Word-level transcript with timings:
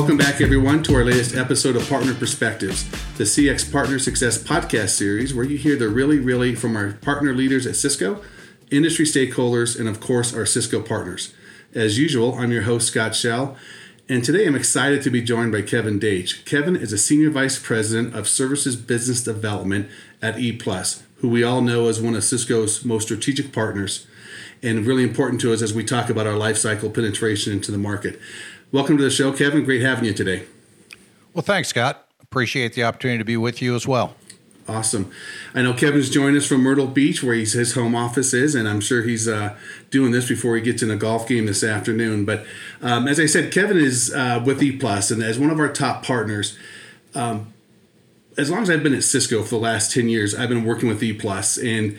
Welcome 0.00 0.16
back, 0.16 0.40
everyone, 0.40 0.82
to 0.84 0.94
our 0.94 1.04
latest 1.04 1.36
episode 1.36 1.76
of 1.76 1.86
Partner 1.86 2.14
Perspectives, 2.14 2.90
the 3.18 3.24
CX 3.24 3.70
Partner 3.70 3.98
Success 3.98 4.42
podcast 4.42 4.96
series, 4.96 5.34
where 5.34 5.44
you 5.44 5.58
hear 5.58 5.76
the 5.76 5.90
really, 5.90 6.18
really 6.18 6.54
from 6.54 6.74
our 6.74 6.94
partner 6.94 7.34
leaders 7.34 7.66
at 7.66 7.76
Cisco, 7.76 8.22
industry 8.70 9.04
stakeholders, 9.04 9.78
and 9.78 9.86
of 9.86 10.00
course, 10.00 10.32
our 10.32 10.46
Cisco 10.46 10.80
partners. 10.80 11.34
As 11.74 11.98
usual, 11.98 12.32
I'm 12.36 12.50
your 12.50 12.62
host, 12.62 12.88
Scott 12.88 13.14
Shell, 13.14 13.58
and 14.08 14.24
today 14.24 14.46
I'm 14.46 14.56
excited 14.56 15.02
to 15.02 15.10
be 15.10 15.20
joined 15.20 15.52
by 15.52 15.60
Kevin 15.60 15.98
Dage. 15.98 16.46
Kevin 16.46 16.76
is 16.76 16.94
a 16.94 16.98
Senior 16.98 17.28
Vice 17.28 17.58
President 17.58 18.16
of 18.16 18.26
Services 18.26 18.76
Business 18.76 19.22
Development 19.22 19.86
at 20.22 20.38
E, 20.38 20.58
who 21.16 21.28
we 21.28 21.44
all 21.44 21.60
know 21.60 21.88
as 21.88 22.00
one 22.00 22.14
of 22.14 22.24
Cisco's 22.24 22.86
most 22.86 23.04
strategic 23.04 23.52
partners 23.52 24.06
and 24.62 24.86
really 24.86 25.02
important 25.02 25.40
to 25.42 25.52
us 25.52 25.62
as 25.62 25.72
we 25.72 25.84
talk 25.84 26.10
about 26.10 26.26
our 26.26 26.34
lifecycle 26.34 26.92
penetration 26.92 27.52
into 27.52 27.72
the 27.72 27.78
market. 27.78 28.20
Welcome 28.72 28.98
to 28.98 29.02
the 29.02 29.10
show, 29.10 29.32
Kevin. 29.32 29.64
Great 29.64 29.82
having 29.82 30.04
you 30.04 30.14
today. 30.14 30.44
Well, 31.34 31.42
thanks, 31.42 31.68
Scott. 31.70 32.06
Appreciate 32.22 32.74
the 32.74 32.84
opportunity 32.84 33.18
to 33.18 33.24
be 33.24 33.36
with 33.36 33.60
you 33.60 33.74
as 33.74 33.84
well. 33.84 34.14
Awesome. 34.68 35.10
I 35.52 35.62
know 35.62 35.74
Kevin's 35.74 36.08
joined 36.08 36.36
us 36.36 36.46
from 36.46 36.60
Myrtle 36.60 36.86
Beach, 36.86 37.20
where 37.20 37.34
he's, 37.34 37.54
his 37.54 37.74
home 37.74 37.96
office 37.96 38.32
is, 38.32 38.54
and 38.54 38.68
I'm 38.68 38.80
sure 38.80 39.02
he's 39.02 39.26
uh, 39.26 39.56
doing 39.90 40.12
this 40.12 40.28
before 40.28 40.54
he 40.54 40.62
gets 40.62 40.84
in 40.84 40.90
a 40.90 40.94
golf 40.94 41.26
game 41.26 41.46
this 41.46 41.64
afternoon. 41.64 42.24
But 42.24 42.46
um, 42.80 43.08
as 43.08 43.18
I 43.18 43.26
said, 43.26 43.52
Kevin 43.52 43.76
is 43.76 44.14
uh, 44.14 44.40
with 44.46 44.62
E 44.62 44.70
Plus, 44.76 45.10
and 45.10 45.20
as 45.20 45.36
one 45.36 45.50
of 45.50 45.58
our 45.58 45.72
top 45.72 46.04
partners. 46.04 46.56
Um, 47.12 47.52
as 48.38 48.48
long 48.50 48.62
as 48.62 48.70
I've 48.70 48.84
been 48.84 48.94
at 48.94 49.02
Cisco 49.02 49.42
for 49.42 49.50
the 49.50 49.58
last 49.58 49.92
10 49.92 50.08
years, 50.08 50.32
I've 50.32 50.48
been 50.48 50.64
working 50.64 50.88
with 50.88 51.02
E 51.02 51.12
Plus, 51.12 51.58
and 51.58 51.98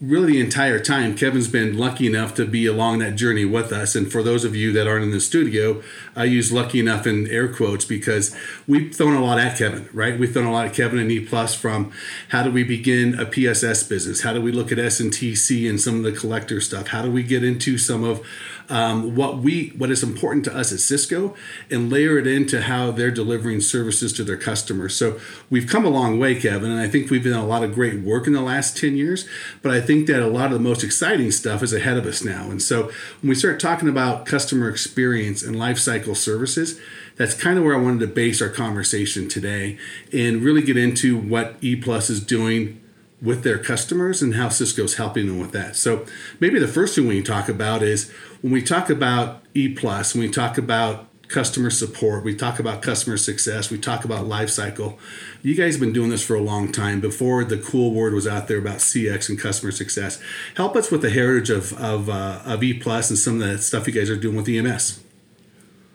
really 0.00 0.32
the 0.32 0.40
entire 0.40 0.78
time 0.78 1.16
kevin's 1.16 1.48
been 1.48 1.78
lucky 1.78 2.06
enough 2.06 2.34
to 2.34 2.44
be 2.44 2.66
along 2.66 2.98
that 2.98 3.14
journey 3.14 3.44
with 3.44 3.72
us. 3.72 3.94
And 3.94 4.10
for 4.10 4.22
those 4.22 4.44
of 4.44 4.54
you 4.54 4.72
that 4.72 4.86
aren't 4.86 5.04
in 5.04 5.10
the 5.10 5.20
studio 5.20 5.82
i 6.16 6.24
use 6.24 6.52
lucky 6.52 6.80
enough 6.80 7.06
in 7.06 7.28
air 7.28 7.48
quotes 7.48 7.84
because 7.84 8.36
we've 8.66 8.94
thrown 8.94 9.14
a 9.14 9.24
lot 9.24 9.38
at 9.38 9.56
kevin 9.56 9.88
right? 9.92 10.18
We've 10.18 10.32
thrown 10.32 10.46
a 10.46 10.52
lot 10.52 10.66
at 10.66 10.74
kevin 10.74 10.98
and 10.98 11.10
e 11.10 11.20
plus 11.20 11.54
from 11.54 11.92
how 12.30 12.42
do 12.42 12.50
we 12.50 12.64
begin 12.64 13.18
a 13.18 13.24
pss 13.24 13.88
business? 13.88 14.22
How 14.22 14.32
do 14.32 14.42
we 14.42 14.52
look 14.52 14.72
at 14.72 14.78
SNTC 14.78 15.68
and 15.68 15.80
some 15.80 15.96
of 15.96 16.02
the 16.02 16.12
collector 16.12 16.60
stuff? 16.60 16.88
How 16.88 17.02
do 17.02 17.10
we 17.10 17.22
get 17.22 17.44
into 17.44 17.78
some 17.78 18.04
of 18.04 18.26
um, 18.68 19.14
what 19.14 19.38
we 19.38 19.68
what 19.76 19.90
is 19.90 20.02
important 20.02 20.44
to 20.46 20.56
us 20.56 20.72
at 20.72 20.80
Cisco 20.80 21.34
and 21.70 21.90
layer 21.90 22.18
it 22.18 22.26
into 22.26 22.62
how 22.62 22.90
they're 22.90 23.10
delivering 23.10 23.60
services 23.60 24.12
to 24.14 24.24
their 24.24 24.36
customers. 24.36 24.96
So 24.96 25.20
we've 25.50 25.68
come 25.68 25.84
a 25.84 25.90
long 25.90 26.18
way, 26.18 26.34
Kevin, 26.34 26.70
and 26.70 26.80
I 26.80 26.88
think 26.88 27.10
we've 27.10 27.24
done 27.24 27.32
a 27.34 27.46
lot 27.46 27.62
of 27.62 27.74
great 27.74 28.00
work 28.00 28.26
in 28.26 28.32
the 28.32 28.40
last 28.40 28.76
10 28.76 28.96
years, 28.96 29.28
but 29.62 29.72
I 29.72 29.80
think 29.80 30.06
that 30.06 30.22
a 30.22 30.26
lot 30.26 30.46
of 30.46 30.52
the 30.52 30.58
most 30.58 30.82
exciting 30.84 31.30
stuff 31.30 31.62
is 31.62 31.72
ahead 31.72 31.96
of 31.96 32.06
us 32.06 32.24
now. 32.24 32.50
And 32.50 32.62
so 32.62 32.84
when 33.20 33.28
we 33.28 33.34
start 33.34 33.60
talking 33.60 33.88
about 33.88 34.26
customer 34.26 34.68
experience 34.68 35.42
and 35.42 35.56
lifecycle 35.56 36.16
services, 36.16 36.80
that's 37.16 37.34
kind 37.34 37.58
of 37.58 37.64
where 37.64 37.76
I 37.76 37.80
wanted 37.80 38.00
to 38.00 38.12
base 38.12 38.42
our 38.42 38.48
conversation 38.48 39.28
today 39.28 39.78
and 40.12 40.42
really 40.42 40.62
get 40.62 40.76
into 40.76 41.16
what 41.16 41.56
E 41.60 41.76
Plus 41.76 42.10
is 42.10 42.20
doing 42.24 42.80
with 43.24 43.42
their 43.42 43.58
customers 43.58 44.20
and 44.20 44.34
how 44.34 44.50
Cisco's 44.50 44.96
helping 44.96 45.26
them 45.26 45.38
with 45.40 45.52
that. 45.52 45.76
So 45.76 46.04
maybe 46.38 46.58
the 46.58 46.68
first 46.68 46.94
thing 46.94 47.06
we 47.06 47.16
can 47.16 47.24
talk 47.24 47.48
about 47.48 47.82
is 47.82 48.10
when 48.42 48.52
we 48.52 48.62
talk 48.62 48.90
about 48.90 49.42
E 49.54 49.70
plus, 49.70 50.14
when 50.14 50.20
we 50.20 50.30
talk 50.30 50.58
about 50.58 51.08
customer 51.28 51.70
support, 51.70 52.22
we 52.22 52.34
talk 52.34 52.58
about 52.58 52.82
customer 52.82 53.16
success, 53.16 53.70
we 53.70 53.78
talk 53.78 54.04
about 54.04 54.26
life 54.26 54.50
cycle. 54.50 54.98
You 55.42 55.54
guys 55.54 55.74
have 55.74 55.80
been 55.80 55.94
doing 55.94 56.10
this 56.10 56.22
for 56.22 56.34
a 56.34 56.40
long 56.40 56.70
time 56.70 57.00
before 57.00 57.44
the 57.44 57.56
cool 57.56 57.92
word 57.92 58.12
was 58.12 58.26
out 58.26 58.46
there 58.46 58.58
about 58.58 58.78
CX 58.78 59.30
and 59.30 59.40
customer 59.40 59.72
success. 59.72 60.20
Help 60.54 60.76
us 60.76 60.90
with 60.90 61.00
the 61.00 61.10
heritage 61.10 61.48
of 61.48 61.72
of, 61.80 62.10
uh, 62.10 62.42
of 62.44 62.62
E 62.62 62.74
plus 62.74 63.08
and 63.08 63.18
some 63.18 63.40
of 63.40 63.48
the 63.48 63.58
stuff 63.58 63.86
you 63.86 63.94
guys 63.94 64.10
are 64.10 64.16
doing 64.16 64.36
with 64.36 64.48
EMS. 64.48 65.02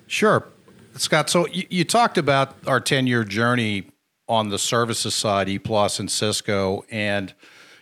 Sure, 0.07 0.47
Scott. 0.95 1.29
So 1.29 1.45
you, 1.47 1.67
you 1.69 1.83
talked 1.83 2.17
about 2.17 2.55
our 2.65 2.79
ten 2.79 3.05
year 3.05 3.23
journey 3.23 3.91
on 4.29 4.49
the 4.49 4.59
services 4.59 5.15
side, 5.15 5.49
E 5.49 5.59
Plus 5.59 5.99
and 5.99 6.09
Cisco, 6.09 6.85
and 6.89 7.33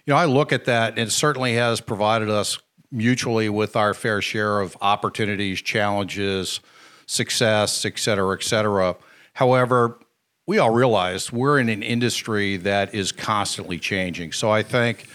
you 0.05 0.13
know 0.13 0.17
I 0.17 0.25
look 0.25 0.51
at 0.51 0.65
that, 0.65 0.97
and 0.97 1.07
it 1.07 1.11
certainly 1.11 1.53
has 1.55 1.81
provided 1.81 2.29
us 2.29 2.57
mutually 2.91 3.49
with 3.49 3.75
our 3.75 3.93
fair 3.93 4.21
share 4.21 4.61
of 4.61 4.77
opportunities, 4.81 5.61
challenges, 5.61 6.61
success, 7.05 7.85
et 7.85 7.99
cetera, 7.99 8.33
et 8.35 8.43
cetera. 8.43 8.95
However, 9.33 9.99
we 10.45 10.57
all 10.57 10.71
realize 10.71 11.31
we're 11.31 11.59
in 11.59 11.69
an 11.69 11.83
industry 11.83 12.55
that 12.57 12.95
is 12.95 13.11
constantly 13.11 13.77
changing. 13.77 14.31
So 14.31 14.49
I 14.49 14.63
think 14.63 15.09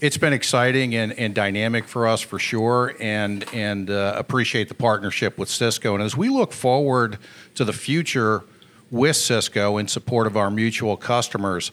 it's 0.00 0.16
been 0.16 0.32
exciting 0.32 0.94
and, 0.94 1.12
and 1.12 1.34
dynamic 1.34 1.86
for 1.86 2.08
us 2.08 2.22
for 2.22 2.38
sure, 2.38 2.94
and 2.98 3.44
and 3.52 3.90
uh, 3.90 4.14
appreciate 4.16 4.68
the 4.68 4.74
partnership 4.74 5.36
with 5.36 5.50
Cisco. 5.50 5.94
And 5.94 6.02
as 6.02 6.16
we 6.16 6.30
look 6.30 6.52
forward 6.52 7.18
to 7.56 7.64
the 7.64 7.74
future 7.74 8.44
with 8.90 9.16
Cisco 9.16 9.76
in 9.78 9.88
support 9.88 10.26
of 10.26 10.36
our 10.36 10.50
mutual 10.50 10.96
customers. 10.96 11.72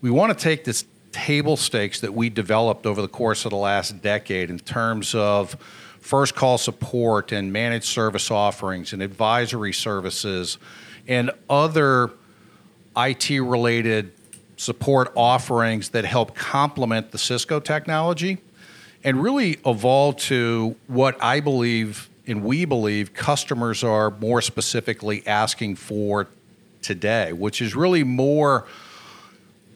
We 0.00 0.10
want 0.10 0.36
to 0.36 0.42
take 0.42 0.64
this 0.64 0.84
table 1.12 1.56
stakes 1.56 2.00
that 2.00 2.12
we 2.12 2.28
developed 2.28 2.86
over 2.86 3.00
the 3.00 3.08
course 3.08 3.44
of 3.44 3.50
the 3.50 3.56
last 3.56 4.02
decade 4.02 4.50
in 4.50 4.58
terms 4.58 5.14
of 5.14 5.54
first 6.00 6.34
call 6.34 6.58
support 6.58 7.32
and 7.32 7.52
managed 7.52 7.86
service 7.86 8.30
offerings 8.30 8.92
and 8.92 9.02
advisory 9.02 9.72
services 9.72 10.58
and 11.08 11.30
other 11.48 12.10
IT 12.96 13.30
related 13.30 14.12
support 14.56 15.12
offerings 15.16 15.90
that 15.90 16.04
help 16.04 16.34
complement 16.34 17.10
the 17.10 17.18
Cisco 17.18 17.60
technology 17.60 18.38
and 19.04 19.22
really 19.22 19.58
evolve 19.64 20.16
to 20.16 20.76
what 20.86 21.22
I 21.22 21.40
believe 21.40 22.08
and 22.26 22.42
we 22.42 22.64
believe 22.64 23.14
customers 23.14 23.84
are 23.84 24.10
more 24.10 24.42
specifically 24.42 25.24
asking 25.26 25.76
for 25.76 26.26
today, 26.86 27.32
which 27.32 27.60
is 27.60 27.74
really 27.74 28.04
more 28.04 28.66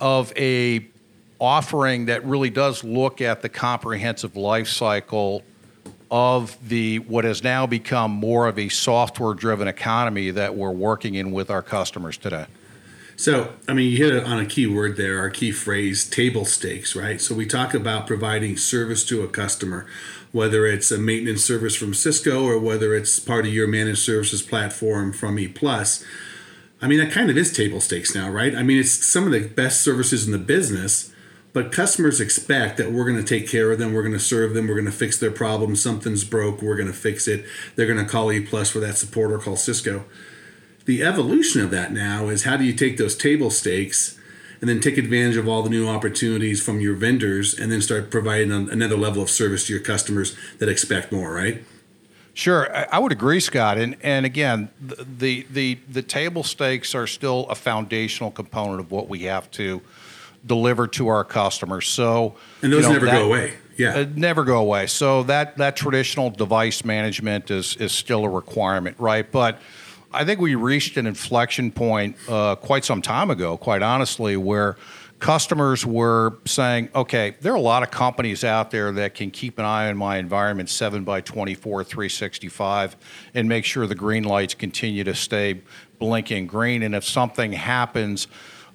of 0.01 0.33
a 0.37 0.87
offering 1.39 2.07
that 2.07 2.25
really 2.25 2.51
does 2.51 2.85
look 2.85 3.21
at 3.21 3.43
the 3.43 3.49
comprehensive 3.49 4.37
life 4.37 4.69
cycle 4.69 5.43
of 6.11 6.57
the 6.69 6.99
what 7.01 7.25
has 7.25 7.43
now 7.43 7.67
become 7.67 8.11
more 8.11 8.49
of 8.49 8.59
a 8.59 8.69
software 8.69 9.35
driven 9.35 9.69
economy 9.69 10.31
that 10.31 10.55
we're 10.55 10.71
working 10.71 11.15
in 11.15 11.31
with 11.31 11.51
our 11.51 11.63
customers 11.63 12.17
today. 12.17 12.47
So, 13.17 13.53
I 13.69 13.75
mean, 13.75 13.91
you 13.91 13.99
hit 13.99 14.15
it 14.15 14.25
on 14.25 14.39
a 14.39 14.47
key 14.47 14.67
word 14.67 14.97
there, 14.97 15.19
our 15.19 15.29
key 15.29 15.53
phrase, 15.53 16.09
table 16.09 16.47
stakes, 16.47 16.97
right? 16.97 17.21
So, 17.21 17.35
we 17.35 17.45
talk 17.45 17.75
about 17.75 18.07
providing 18.07 18.57
service 18.57 19.05
to 19.07 19.23
a 19.23 19.29
customer, 19.29 19.87
whether 20.33 20.67
it's 20.67 20.91
a 20.91 20.97
maintenance 20.97 21.45
service 21.45 21.77
from 21.77 21.93
Cisco 21.93 22.43
or 22.45 22.59
whether 22.59 22.95
it's 22.95 23.19
part 23.19 23.47
of 23.47 23.53
your 23.53 23.67
managed 23.67 23.99
services 23.99 24.41
platform 24.41 25.13
from 25.13 25.39
E 25.39 25.49
Plus 25.49 26.03
I 26.83 26.89
mean, 26.89 26.99
that 26.99 27.13
kind 27.13 27.31
of 27.31 27.37
is 27.37 27.53
table 27.53 27.81
stakes 27.81 28.15
now, 28.15 28.31
right? 28.31 28.55
I 28.55 28.63
mean, 28.63 28.79
it's 28.79 28.91
some 28.91 29.27
of 29.27 29.33
the 29.33 29.47
best 29.47 29.83
services 29.83 30.25
in 30.25 30.33
the 30.33 30.39
business, 30.39 31.13
but 31.53 31.73
customers 31.73 32.21
expect 32.21 32.79
that 32.79 32.93
we're 32.93 33.05
going 33.05 33.23
to 33.23 33.25
take 33.25 33.49
care 33.49 33.71
of 33.71 33.79
them, 33.79 33.93
we're 33.93 34.03
going 34.03 34.15
to 34.15 34.21
serve 34.21 34.55
them, 34.55 34.67
we're 34.67 34.75
going 34.75 34.87
to 34.87 34.93
fix 34.93 35.19
their 35.19 35.31
problem. 35.31 35.77
Something's 35.77 36.25
broke, 36.25 36.63
we're 36.63 36.77
going 36.77 36.87
to 36.87 36.95
fix 36.95 37.29
it. 37.29 37.45
They're 37.77 37.87
going 37.87 38.05
to 38.05 38.11
call 38.11 38.33
E 38.33 38.41
Plus 38.41 38.71
for 38.71 38.81
that 38.81 38.97
support 38.97 39.31
or 39.31 39.39
call 39.39 39.57
Cisco. 39.57 40.05
The 40.87 41.03
evolution 41.03 41.61
of 41.61 41.71
that 41.71 41.93
now 41.93 42.29
is 42.29 42.45
how 42.45 42.57
do 42.57 42.65
you 42.65 42.73
take 42.73 42.97
those 42.97 43.17
table 43.17 43.51
stakes 43.51 44.19
and 44.61 44.69
then 44.69 44.81
take 44.81 44.99
advantage 44.99 45.37
of 45.37 45.49
all 45.49 45.63
the 45.63 45.71
new 45.71 45.89
opportunities 45.89 46.63
from 46.63 46.81
your 46.81 46.95
vendors 46.95 47.59
and 47.59 47.71
then 47.71 47.81
start 47.81 48.11
providing 48.11 48.53
another 48.53 48.97
level 48.97 49.23
of 49.23 49.31
service 49.31 49.67
to 49.67 49.73
your 49.73 49.83
customers 49.83 50.37
that 50.59 50.69
expect 50.69 51.13
more, 51.13 51.33
right? 51.33 51.65
Sure, 52.35 52.69
I 52.93 52.99
would 52.99 53.13
agree, 53.13 53.41
Scott. 53.41 53.79
And 53.79 53.97
and 54.03 54.25
again, 54.25 54.71
the 54.81 55.47
the 55.51 55.79
the 55.89 56.03
table 56.03 56.43
stakes 56.43 56.95
are 56.95 57.07
still 57.07 57.47
a 57.49 57.55
foundational 57.55 58.31
component 58.31 58.81
of 58.81 58.91
what 58.91 59.09
we 59.09 59.21
have 59.25 59.51
to 59.53 59.83
deliver 60.47 60.87
to 60.87 61.09
our 61.09 61.25
customers. 61.25 61.87
So 61.89 62.37
and 62.63 62.73
those 62.73 62.83
you 62.83 62.89
know, 62.89 62.93
never 62.95 63.07
that, 63.07 63.13
go 63.13 63.27
away. 63.27 63.55
Yeah, 63.77 63.97
uh, 63.97 64.07
never 64.15 64.45
go 64.45 64.59
away. 64.59 64.87
So 64.87 65.23
that 65.25 65.57
that 65.59 65.77
traditional 65.77 66.31
device 66.31 66.85
management 66.85 67.51
is 67.51 67.77
is 67.77 67.93
still 67.93 68.25
a 68.25 68.29
requirement, 68.29 68.97
right? 68.99 69.31
But 69.31 69.61
I 70.13 70.25
think 70.25 70.41
we 70.41 70.55
reached 70.55 70.97
an 70.97 71.07
inflection 71.07 71.71
point 71.71 72.17
uh, 72.29 72.57
quite 72.57 72.85
some 72.85 73.03
time 73.03 73.31
ago, 73.31 73.57
quite 73.57 73.83
honestly, 73.83 74.37
where 74.37 74.77
customers 75.21 75.85
were 75.85 76.39
saying, 76.47 76.89
okay, 76.95 77.37
there 77.41 77.53
are 77.53 77.57
a 77.57 77.61
lot 77.61 77.83
of 77.83 77.91
companies 77.91 78.43
out 78.43 78.71
there 78.71 78.91
that 78.93 79.15
can 79.15 79.31
keep 79.31 79.59
an 79.59 79.67
eye 79.67 79.89
on 79.89 79.97
my 79.97 80.17
environment 80.17 80.71
7 80.71 81.05
by 81.05 81.21
24, 81.21 81.85
365, 81.85 82.97
and 83.35 83.49
make 83.49 83.67
sure 83.67 83.87
the 83.87 83.95
green 83.95 84.25
lights 84.25 84.55
continue 84.55 85.05
to 85.05 85.15
stay 85.15 85.61
blinking 85.99 86.47
green. 86.47 86.83
And 86.83 86.95
if 86.95 87.05
something 87.05 87.53
happens, 87.53 88.29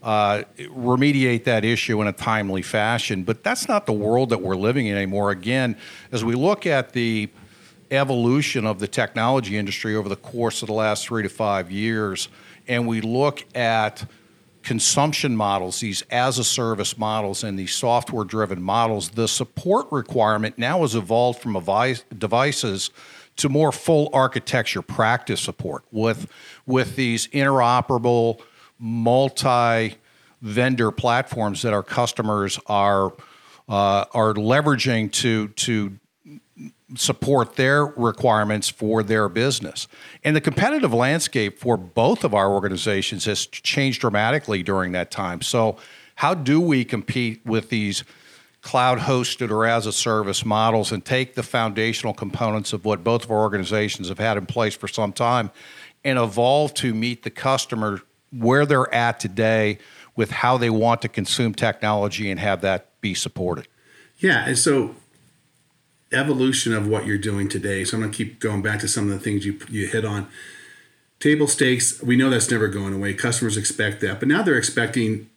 uh, 0.03 0.43
remediate 0.59 1.45
that 1.45 1.65
issue 1.65 1.99
in 1.99 2.07
a 2.07 2.13
timely 2.13 2.61
fashion. 2.61 3.23
But 3.23 3.43
that's 3.43 3.67
not 3.67 3.87
the 3.87 3.93
world 3.93 4.29
that 4.29 4.41
we're 4.41 4.55
living 4.55 4.85
in 4.85 4.95
anymore. 4.95 5.31
Again, 5.31 5.75
as 6.11 6.23
we 6.23 6.35
look 6.35 6.67
at 6.67 6.93
the 6.93 7.27
evolution 7.89 8.67
of 8.67 8.77
the 8.77 8.87
technology 8.87 9.57
industry 9.57 9.95
over 9.95 10.07
the 10.07 10.15
course 10.15 10.61
of 10.61 10.67
the 10.67 10.73
last 10.73 11.07
three 11.07 11.23
to 11.23 11.29
five 11.29 11.71
years, 11.71 12.29
and 12.67 12.87
we 12.87 13.01
look 13.01 13.43
at 13.55 14.05
consumption 14.65 15.37
models, 15.37 15.79
these 15.79 16.01
as 16.09 16.39
a 16.39 16.43
service 16.43 16.97
models, 16.97 17.43
and 17.43 17.57
these 17.57 17.73
software 17.73 18.25
driven 18.25 18.61
models, 18.61 19.09
the 19.09 19.27
support 19.27 19.87
requirement 19.91 20.57
now 20.57 20.81
has 20.81 20.95
evolved 20.95 21.39
from 21.39 21.53
devices 22.17 22.89
to 23.37 23.47
more 23.47 23.71
full 23.71 24.09
architecture 24.11 24.81
practice 24.81 25.39
support 25.39 25.83
with 25.91 26.27
with 26.65 26.95
these 26.95 27.27
interoperable 27.27 28.41
multi 28.79 29.95
vendor 30.41 30.91
platforms 30.91 31.61
that 31.61 31.73
our 31.73 31.83
customers 31.83 32.59
are 32.65 33.13
uh, 33.69 34.05
are 34.13 34.33
leveraging 34.33 35.11
to 35.11 35.49
to 35.49 35.97
support 36.95 37.55
their 37.55 37.85
requirements 37.85 38.69
for 38.69 39.01
their 39.01 39.27
business. 39.27 39.87
And 40.23 40.35
the 40.35 40.41
competitive 40.41 40.93
landscape 40.93 41.57
for 41.57 41.77
both 41.77 42.23
of 42.23 42.33
our 42.33 42.51
organizations 42.51 43.25
has 43.25 43.47
changed 43.47 44.01
dramatically 44.01 44.61
during 44.61 44.91
that 44.91 45.09
time. 45.09 45.41
So, 45.41 45.77
how 46.19 46.33
do 46.33 46.61
we 46.61 46.85
compete 46.85 47.41
with 47.45 47.69
these 47.69 48.05
cloud 48.61 48.99
hosted 48.99 49.51
or 49.51 49.65
as 49.65 49.85
a 49.85 49.91
service 49.91 50.45
models 50.45 50.91
and 50.91 51.03
take 51.03 51.35
the 51.35 51.43
foundational 51.43 52.13
components 52.13 52.73
of 52.73 52.85
what 52.85 53.03
both 53.03 53.25
of 53.25 53.31
our 53.31 53.41
organizations 53.41 54.07
have 54.09 54.17
had 54.17 54.37
in 54.37 54.45
place 54.45 54.75
for 54.75 54.87
some 54.87 55.11
time 55.11 55.51
and 56.03 56.17
evolve 56.17 56.73
to 56.73 56.93
meet 56.93 57.23
the 57.23 57.29
customer 57.29 58.01
where 58.31 58.65
they're 58.65 58.91
at 58.93 59.19
today 59.19 59.77
with 60.15 60.31
how 60.31 60.57
they 60.57 60.69
want 60.69 61.01
to 61.01 61.09
consume 61.09 61.53
technology 61.53 62.31
and 62.31 62.39
have 62.39 62.61
that 62.61 62.89
be 63.01 63.13
supported? 63.13 63.67
Yeah, 64.17 64.47
and 64.47 64.57
so 64.57 64.95
evolution 66.11 66.73
of 66.73 66.87
what 66.87 67.05
you're 67.05 67.17
doing 67.17 67.49
today. 67.49 67.83
So 67.83 67.97
I'm 67.97 68.01
going 68.01 68.11
to 68.11 68.17
keep 68.17 68.39
going 68.39 68.61
back 68.61 68.79
to 68.79 68.87
some 68.87 69.05
of 69.05 69.11
the 69.11 69.19
things 69.19 69.45
you 69.45 69.59
you 69.69 69.87
hit 69.87 70.05
on. 70.05 70.27
Table 71.19 71.47
stakes, 71.47 72.01
we 72.03 72.15
know 72.15 72.29
that's 72.29 72.51
never 72.51 72.67
going 72.67 72.93
away. 72.93 73.13
Customers 73.13 73.57
expect 73.57 74.01
that, 74.01 74.19
but 74.19 74.27
now 74.27 74.43
they're 74.43 74.57
expecting 74.57 75.29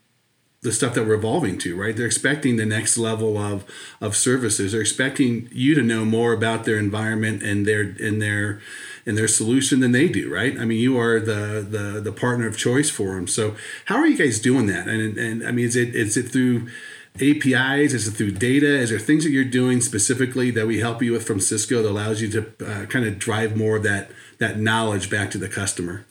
the 0.60 0.72
stuff 0.72 0.94
that 0.94 1.06
we're 1.06 1.14
evolving 1.14 1.56
to, 1.56 1.80
right? 1.80 1.96
They're 1.96 2.06
expecting 2.06 2.56
the 2.56 2.66
next 2.66 2.98
level 2.98 3.38
of 3.38 3.64
of 4.00 4.16
services. 4.16 4.72
They're 4.72 4.80
expecting 4.80 5.48
you 5.52 5.74
to 5.74 5.82
know 5.82 6.04
more 6.04 6.32
about 6.32 6.64
their 6.64 6.78
environment 6.78 7.42
and 7.42 7.64
their 7.64 7.82
and 7.82 8.20
their 8.20 8.60
and 9.06 9.16
their 9.16 9.28
solution 9.28 9.80
than 9.80 9.92
they 9.92 10.08
do, 10.08 10.32
right? 10.32 10.58
I 10.58 10.64
mean, 10.64 10.80
you 10.80 10.98
are 10.98 11.20
the 11.20 11.64
the 11.68 12.00
the 12.00 12.12
partner 12.12 12.46
of 12.46 12.58
choice 12.58 12.90
for 12.90 13.14
them. 13.14 13.28
So, 13.28 13.54
how 13.84 13.96
are 13.96 14.06
you 14.06 14.18
guys 14.18 14.40
doing 14.40 14.66
that? 14.66 14.88
And 14.88 15.16
and 15.16 15.46
I 15.46 15.52
mean, 15.52 15.64
is 15.64 15.76
it 15.76 15.94
is 15.94 16.16
it 16.16 16.28
through 16.28 16.68
APIs? 17.16 17.93
Is 17.93 18.06
it 18.06 18.12
through 18.12 18.32
data? 18.32 18.66
Is 18.66 18.90
there 18.90 18.99
things 18.99 19.25
that 19.25 19.31
you're 19.31 19.44
doing 19.44 19.81
specifically 19.81 20.50
that 20.52 20.66
we 20.66 20.81
help 20.81 21.02
you 21.02 21.12
with 21.12 21.26
from 21.26 21.40
Cisco 21.40 21.82
that 21.82 21.88
allows 21.88 22.20
you 22.22 22.28
to 22.31 22.46
uh, 22.64 22.87
kind 22.87 23.06
of 23.06 23.19
drive 23.19 23.56
more 23.56 23.76
of 23.76 23.82
that 23.82 24.10
that 24.38 24.58
knowledge 24.58 25.10
back 25.10 25.31
to 25.32 25.38
the 25.38 25.49
customer? 25.49 26.06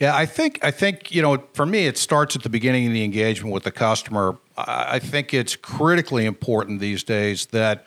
Yeah, 0.00 0.14
I 0.14 0.26
think 0.26 0.60
I 0.62 0.70
think 0.70 1.12
you 1.12 1.22
know 1.22 1.44
for 1.54 1.66
me 1.66 1.86
it 1.86 1.98
starts 1.98 2.36
at 2.36 2.42
the 2.42 2.48
beginning 2.48 2.86
of 2.86 2.92
the 2.92 3.04
engagement 3.04 3.52
with 3.52 3.64
the 3.64 3.72
customer. 3.72 4.38
I 4.56 4.98
think 4.98 5.34
it's 5.34 5.56
critically 5.56 6.24
important 6.24 6.80
these 6.80 7.02
days 7.02 7.46
that 7.46 7.84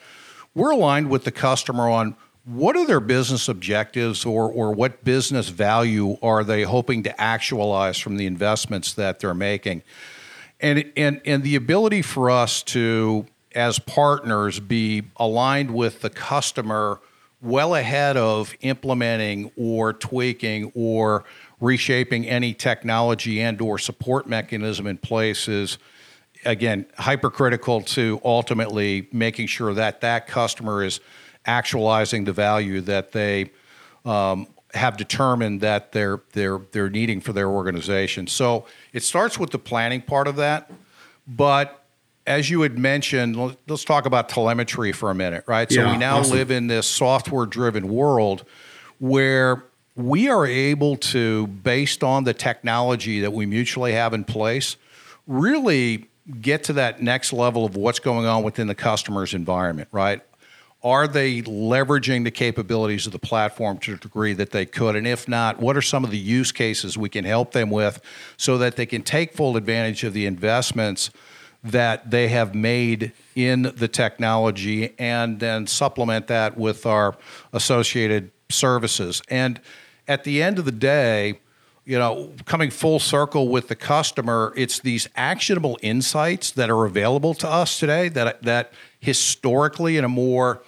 we're 0.54 0.72
aligned 0.72 1.10
with 1.10 1.24
the 1.24 1.32
customer 1.32 1.90
on 1.90 2.16
what 2.46 2.76
are 2.76 2.86
their 2.86 3.00
business 3.00 3.48
objectives 3.48 4.26
or 4.26 4.50
or 4.52 4.74
what 4.74 5.04
business 5.04 5.50
value 5.50 6.18
are 6.22 6.44
they 6.44 6.64
hoping 6.64 7.04
to 7.04 7.22
actualize 7.22 7.98
from 7.98 8.18
the 8.18 8.26
investments 8.26 8.94
that 8.94 9.20
they're 9.20 9.34
making 9.34 9.84
and 10.62 10.92
and 10.96 11.22
and 11.26 11.44
the 11.44 11.56
ability 11.56 12.02
for 12.02 12.30
us 12.30 12.64
to 12.64 13.26
as 13.54 13.80
partners 13.80 14.60
be 14.60 15.04
aligned 15.18 15.74
with 15.74 16.02
the 16.02 16.10
customer 16.10 17.00
well 17.42 17.76
ahead 17.76 18.18
of 18.18 18.54
implementing 18.62 19.52
or 19.58 19.94
tweaking 19.94 20.72
or 20.76 21.24
reshaping 21.60 22.28
any 22.28 22.54
technology 22.54 23.42
and 23.42 23.60
or 23.62 23.78
support 23.78 24.28
mechanism 24.28 24.88
in 24.88 24.98
place 24.98 25.48
is 25.48 25.78
again 26.46 26.86
hypercritical 26.98 27.82
to 27.82 28.22
ultimately 28.24 29.08
making 29.12 29.48
sure 29.48 29.74
that 29.74 30.02
that 30.02 30.28
customer 30.28 30.84
is 30.84 31.00
actualizing 31.46 32.24
the 32.24 32.34
value 32.34 32.82
that 32.82 33.12
they 33.12 33.50
um, 34.06 34.48
have 34.74 34.98
determined 34.98 35.62
that 35.62 35.92
they're 35.92 36.22
they're 36.34 36.60
they're 36.72 36.90
needing 36.90 37.22
for 37.22 37.34
their 37.34 37.50
organization. 37.50 38.28
So 38.28 38.66
it 38.94 39.04
starts 39.04 39.38
with 39.38 39.52
the 39.52 39.60
planning 39.60 40.02
part 40.02 40.28
of 40.28 40.36
that, 40.38 40.72
but 41.28 41.84
as 42.28 42.50
you 42.50 42.62
had 42.62 42.78
mentioned, 42.78 43.58
let's 43.68 43.84
talk 43.84 44.06
about 44.06 44.30
telemetry 44.30 44.92
for 44.92 45.10
a 45.10 45.16
minute, 45.16 45.44
right? 45.48 45.72
So 45.72 45.90
we 45.90 45.98
now 45.98 46.20
awesome. 46.20 46.38
live 46.38 46.52
in 46.52 46.68
this 46.68 46.86
software-driven 46.86 47.88
world 47.88 48.46
where 49.00 49.64
we 49.96 50.30
are 50.30 50.46
able 50.46 50.98
to, 50.98 51.48
based 51.48 52.04
on 52.04 52.24
the 52.24 52.34
technology 52.34 53.22
that 53.22 53.34
we 53.34 53.48
mutually 53.48 53.94
have 53.94 54.14
in 54.14 54.24
place, 54.24 54.78
really 55.26 56.10
get 56.40 56.64
to 56.66 56.74
that 56.74 57.02
next 57.02 57.34
level 57.34 57.66
of 57.66 57.76
what's 57.76 58.00
going 58.00 58.26
on 58.28 58.44
within 58.44 58.68
the 58.68 58.76
customer's 58.76 59.34
environment, 59.34 59.90
right? 59.92 60.22
Are 60.84 61.08
they 61.08 61.42
leveraging 61.44 62.24
the 62.24 62.32
capabilities 62.32 63.06
of 63.06 63.12
the 63.12 63.20
platform 63.20 63.78
to 63.80 63.92
the 63.92 63.98
degree 63.98 64.34
that 64.34 64.50
they 64.50 64.66
could? 64.66 64.96
And 64.96 65.06
if 65.06 65.28
not, 65.28 65.60
what 65.60 65.78
are 65.78 65.82
some 65.82 66.04
of 66.04 66.10
the 66.10 66.18
use 66.18 66.52
cases 66.52 66.98
we 66.98 67.10
can 67.10 67.24
help 67.24 67.52
them 67.52 67.70
with 67.70 68.02
so 68.38 68.58
that 68.58 68.76
they 68.76 68.88
can 68.88 69.04
take 69.04 69.34
full 69.34 69.58
advantage 69.58 70.04
of 70.04 70.14
the 70.14 70.26
investments 70.26 71.12
that 71.64 72.10
they 72.10 72.30
have 72.30 72.56
made 72.56 73.12
in 73.36 73.72
the 73.76 73.88
technology 73.88 74.96
and 74.98 75.40
then 75.40 75.68
supplement 75.68 76.26
that 76.28 76.58
with 76.58 76.88
our 76.88 77.16
associated 77.54 78.32
services? 78.50 79.22
And 79.30 79.62
at 80.08 80.24
the 80.24 80.42
end 80.42 80.58
of 80.58 80.66
the 80.66 80.72
day, 80.72 81.40
you 81.86 81.98
know, 81.98 82.34
coming 82.46 82.72
full 82.72 83.00
circle 83.00 83.50
with 83.50 83.68
the 83.68 83.76
customer, 83.76 84.54
it's 84.56 84.80
these 84.80 85.10
actionable 85.16 85.78
insights 85.82 86.52
that 86.52 86.70
are 86.70 86.86
available 86.86 87.34
to 87.36 87.50
us 87.50 87.80
today 87.80 88.08
that 88.10 88.42
that 88.44 88.72
historically 89.00 89.98
in 89.98 90.04
a 90.04 90.10
more 90.10 90.62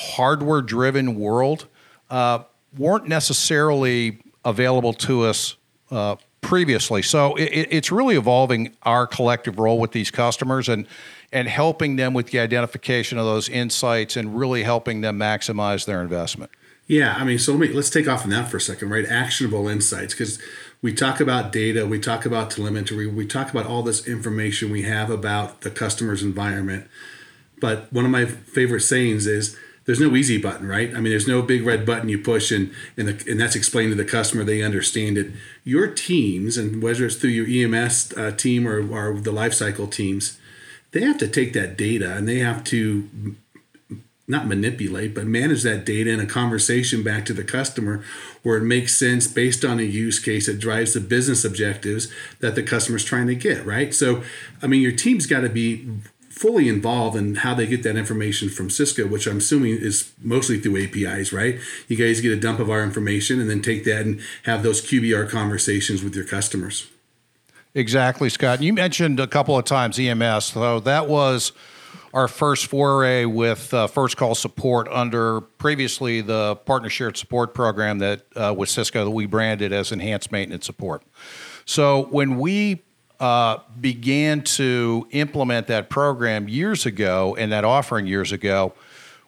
hardware 0.00 0.62
driven 0.62 1.14
world 1.14 1.66
uh, 2.08 2.40
weren't 2.76 3.06
necessarily 3.06 4.18
available 4.44 4.92
to 4.94 5.24
us 5.24 5.56
uh, 5.90 6.16
previously. 6.40 7.02
So 7.02 7.34
it, 7.36 7.68
it's 7.70 7.92
really 7.92 8.16
evolving 8.16 8.74
our 8.82 9.06
collective 9.06 9.58
role 9.58 9.78
with 9.78 9.92
these 9.92 10.10
customers 10.10 10.68
and 10.68 10.86
and 11.32 11.46
helping 11.46 11.94
them 11.94 12.12
with 12.12 12.30
the 12.32 12.40
identification 12.40 13.16
of 13.16 13.24
those 13.24 13.48
insights 13.48 14.16
and 14.16 14.36
really 14.36 14.64
helping 14.64 15.00
them 15.00 15.16
maximize 15.16 15.86
their 15.86 16.02
investment. 16.02 16.50
Yeah, 16.88 17.14
I 17.16 17.22
mean, 17.22 17.38
so 17.38 17.52
let 17.52 17.60
me, 17.60 17.68
let's 17.68 17.88
take 17.88 18.08
off 18.08 18.24
on 18.24 18.30
that 18.30 18.50
for 18.50 18.56
a 18.56 18.60
second, 18.60 18.90
right? 18.90 19.06
Actionable 19.06 19.68
insights, 19.68 20.12
because 20.12 20.40
we 20.82 20.92
talk 20.92 21.20
about 21.20 21.52
data, 21.52 21.86
we 21.86 22.00
talk 22.00 22.26
about 22.26 22.50
telemetry, 22.50 23.06
we 23.06 23.26
talk 23.26 23.48
about 23.48 23.64
all 23.64 23.84
this 23.84 24.08
information 24.08 24.72
we 24.72 24.82
have 24.82 25.08
about 25.08 25.60
the 25.60 25.70
customer's 25.70 26.20
environment. 26.20 26.88
But 27.60 27.92
one 27.92 28.04
of 28.04 28.10
my 28.10 28.24
favorite 28.24 28.80
sayings 28.80 29.28
is 29.28 29.56
there's 29.86 30.00
no 30.00 30.14
easy 30.14 30.38
button, 30.38 30.68
right? 30.68 30.90
I 30.90 31.00
mean, 31.00 31.10
there's 31.10 31.28
no 31.28 31.42
big 31.42 31.64
red 31.64 31.84
button 31.86 32.08
you 32.08 32.18
push 32.18 32.50
and 32.50 32.72
and, 32.96 33.08
the, 33.08 33.30
and 33.30 33.40
that's 33.40 33.56
explained 33.56 33.92
to 33.92 33.96
the 33.96 34.04
customer. 34.04 34.44
They 34.44 34.62
understand 34.62 35.18
it. 35.18 35.32
Your 35.64 35.88
teams, 35.88 36.56
and 36.56 36.82
whether 36.82 37.06
it's 37.06 37.16
through 37.16 37.30
your 37.30 37.74
EMS 37.74 38.12
uh, 38.16 38.32
team 38.32 38.68
or, 38.68 38.78
or 38.78 39.18
the 39.18 39.32
lifecycle 39.32 39.90
teams, 39.90 40.38
they 40.92 41.02
have 41.02 41.18
to 41.18 41.28
take 41.28 41.52
that 41.54 41.76
data 41.76 42.14
and 42.16 42.28
they 42.28 42.38
have 42.38 42.64
to 42.64 43.36
not 44.30 44.46
manipulate, 44.46 45.12
but 45.12 45.26
manage 45.26 45.64
that 45.64 45.84
data 45.84 46.08
in 46.08 46.20
a 46.20 46.26
conversation 46.26 47.02
back 47.02 47.24
to 47.26 47.32
the 47.32 47.42
customer 47.42 48.02
where 48.42 48.58
it 48.58 48.62
makes 48.62 48.96
sense 48.96 49.26
based 49.26 49.64
on 49.64 49.80
a 49.80 49.82
use 49.82 50.20
case 50.20 50.46
that 50.46 50.60
drives 50.60 50.94
the 50.94 51.00
business 51.00 51.44
objectives 51.44 52.08
that 52.38 52.54
the 52.54 52.62
customer's 52.62 53.04
trying 53.04 53.26
to 53.26 53.34
get, 53.34 53.66
right? 53.66 53.92
So, 53.92 54.22
I 54.62 54.68
mean, 54.68 54.82
your 54.82 54.92
team's 54.92 55.26
got 55.26 55.40
to 55.40 55.48
be 55.48 55.88
fully 56.30 56.68
involved 56.68 57.16
in 57.16 57.34
how 57.34 57.54
they 57.54 57.66
get 57.66 57.82
that 57.82 57.96
information 57.96 58.48
from 58.48 58.70
Cisco, 58.70 59.06
which 59.06 59.26
I'm 59.26 59.38
assuming 59.38 59.76
is 59.76 60.12
mostly 60.22 60.58
through 60.58 60.84
APIs, 60.84 61.32
right? 61.32 61.58
You 61.88 61.96
guys 61.96 62.20
get 62.20 62.32
a 62.32 62.40
dump 62.40 62.60
of 62.60 62.70
our 62.70 62.82
information 62.82 63.40
and 63.40 63.50
then 63.50 63.60
take 63.60 63.84
that 63.84 64.02
and 64.02 64.20
have 64.44 64.62
those 64.62 64.80
QBR 64.80 65.28
conversations 65.28 66.02
with 66.04 66.14
your 66.14 66.24
customers. 66.24 66.88
Exactly, 67.74 68.30
Scott. 68.30 68.62
You 68.62 68.72
mentioned 68.72 69.20
a 69.20 69.26
couple 69.26 69.58
of 69.58 69.64
times 69.64 69.98
EMS, 69.98 70.46
so 70.46 70.80
that 70.80 71.08
was 71.08 71.52
our 72.14 72.28
first 72.28 72.66
foray 72.66 73.24
with 73.24 73.72
uh, 73.74 73.86
first 73.86 74.16
call 74.16 74.34
support 74.34 74.88
under 74.88 75.40
previously 75.40 76.20
the 76.20 76.56
partner 76.56 76.88
shared 76.88 77.16
support 77.16 77.54
program 77.54 77.98
that 77.98 78.22
uh, 78.34 78.54
with 78.56 78.68
Cisco 78.68 79.04
that 79.04 79.10
we 79.10 79.26
branded 79.26 79.72
as 79.72 79.92
enhanced 79.92 80.32
maintenance 80.32 80.66
support. 80.66 81.02
So 81.64 82.04
when 82.10 82.38
we 82.38 82.82
uh, 83.20 83.58
began 83.80 84.42
to 84.42 85.06
implement 85.10 85.66
that 85.66 85.90
program 85.90 86.48
years 86.48 86.86
ago 86.86 87.36
and 87.38 87.52
that 87.52 87.64
offering 87.64 88.06
years 88.06 88.32
ago, 88.32 88.72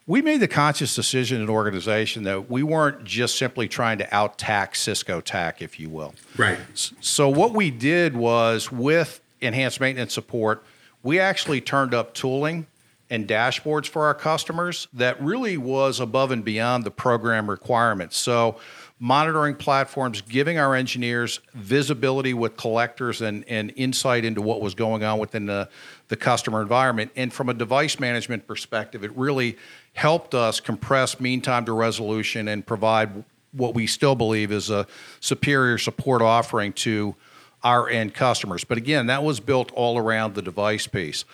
we 0.05 0.21
made 0.21 0.41
the 0.41 0.47
conscious 0.47 0.95
decision 0.95 1.37
in 1.37 1.43
an 1.43 1.49
organization 1.49 2.23
that 2.23 2.49
we 2.49 2.63
weren't 2.63 3.05
just 3.05 3.37
simply 3.37 3.67
trying 3.67 3.99
to 3.99 4.15
out 4.15 4.37
tack 4.37 4.75
Cisco 4.75 5.21
TAC, 5.21 5.61
if 5.61 5.79
you 5.79 5.89
will. 5.89 6.13
Right. 6.35 6.59
So 6.73 7.29
what 7.29 7.53
we 7.53 7.71
did 7.71 8.15
was 8.15 8.71
with 8.71 9.21
enhanced 9.39 9.79
maintenance 9.79 10.13
support, 10.13 10.63
we 11.03 11.19
actually 11.19 11.61
turned 11.61 11.93
up 11.93 12.13
tooling 12.13 12.65
and 13.09 13.27
dashboards 13.27 13.87
for 13.87 14.05
our 14.05 14.15
customers 14.15 14.87
that 14.91 15.21
really 15.21 15.55
was 15.55 15.99
above 15.99 16.31
and 16.31 16.43
beyond 16.43 16.83
the 16.83 16.91
program 16.91 17.49
requirements. 17.49 18.17
So, 18.17 18.57
monitoring 18.99 19.55
platforms, 19.55 20.21
giving 20.21 20.57
our 20.57 20.75
engineers 20.75 21.39
visibility 21.53 22.33
with 22.33 22.55
collectors 22.55 23.21
and, 23.21 23.43
and 23.47 23.73
insight 23.75 24.23
into 24.23 24.41
what 24.41 24.61
was 24.61 24.75
going 24.75 25.03
on 25.03 25.19
within 25.19 25.45
the, 25.45 25.67
the 26.07 26.15
customer 26.15 26.61
environment. 26.61 27.11
And 27.15 27.33
from 27.33 27.49
a 27.49 27.53
device 27.53 27.99
management 27.99 28.47
perspective, 28.47 29.03
it 29.03 29.11
really 29.17 29.57
helped 29.93 30.33
us 30.33 30.59
compress 30.59 31.19
mean 31.19 31.41
time 31.41 31.65
to 31.65 31.73
resolution 31.73 32.47
and 32.47 32.65
provide 32.65 33.23
what 33.51 33.73
we 33.73 33.87
still 33.87 34.15
believe 34.15 34.51
is 34.51 34.69
a 34.69 34.87
superior 35.19 35.77
support 35.77 36.21
offering 36.21 36.73
to 36.73 37.15
our 37.63 37.89
end 37.89 38.13
customers. 38.13 38.63
But 38.63 38.77
again, 38.77 39.07
that 39.07 39.23
was 39.23 39.39
built 39.39 39.71
all 39.73 39.97
around 39.97 40.35
the 40.35 40.41
device 40.41 40.87
piece. 40.87 41.25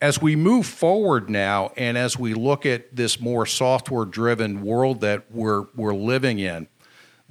As 0.00 0.20
we 0.20 0.34
move 0.34 0.66
forward 0.66 1.30
now, 1.30 1.70
and 1.76 1.96
as 1.96 2.18
we 2.18 2.34
look 2.34 2.66
at 2.66 2.96
this 2.96 3.20
more 3.20 3.46
software 3.46 4.04
driven 4.04 4.62
world 4.62 5.00
that 5.02 5.30
we're, 5.30 5.66
we're 5.76 5.94
living 5.94 6.40
in, 6.40 6.66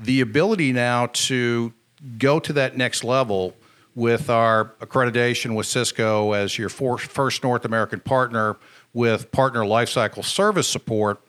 the 0.01 0.22
ability 0.22 0.74
now 0.74 1.08
to 1.08 1.74
go 2.17 2.39
to 2.39 2.53
that 2.53 2.77
next 2.77 3.03
level 3.03 3.55
with 3.93 4.29
our 4.29 4.74
accreditation 4.79 5.55
with 5.55 5.67
Cisco 5.67 6.34
as 6.34 6.58
your 6.58 6.70
first 6.70 7.43
North 7.43 7.65
American 7.65 8.00
partner 8.00 8.58
with 8.93 9.31
partner 9.31 9.62
lifecycle 9.62 10.24
service 10.24 10.67
support 10.67 11.22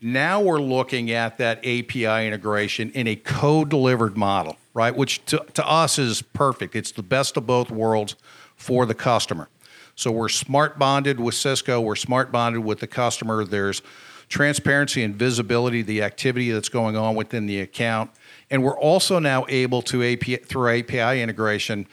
now 0.00 0.40
we're 0.40 0.60
looking 0.60 1.10
at 1.10 1.38
that 1.38 1.58
API 1.58 2.26
integration 2.26 2.90
in 2.92 3.08
a 3.08 3.16
co-delivered 3.16 4.16
model, 4.16 4.56
right? 4.72 4.94
Which 4.94 5.24
to, 5.26 5.44
to 5.54 5.68
us 5.68 5.98
is 5.98 6.22
perfect. 6.22 6.76
It's 6.76 6.92
the 6.92 7.02
best 7.02 7.36
of 7.36 7.46
both 7.46 7.70
worlds 7.70 8.14
for 8.54 8.86
the 8.86 8.94
customer. 8.94 9.48
So 9.96 10.12
we're 10.12 10.28
smart 10.28 10.78
bonded 10.78 11.18
with 11.18 11.34
Cisco, 11.34 11.80
we're 11.80 11.96
smart 11.96 12.30
bonded 12.30 12.64
with 12.64 12.78
the 12.78 12.86
customer. 12.86 13.44
There's 13.44 13.82
transparency 14.28 15.02
and 15.02 15.14
visibility, 15.14 15.82
the 15.82 16.02
activity 16.02 16.50
that's 16.50 16.68
going 16.68 16.96
on 16.96 17.14
within 17.14 17.46
the 17.46 17.60
account. 17.60 18.10
And 18.50 18.62
we're 18.62 18.78
also 18.78 19.18
now 19.18 19.46
able 19.48 19.82
to 19.82 20.02
API 20.02 20.36
through 20.36 20.78
API 20.80 21.22
integration 21.22 21.86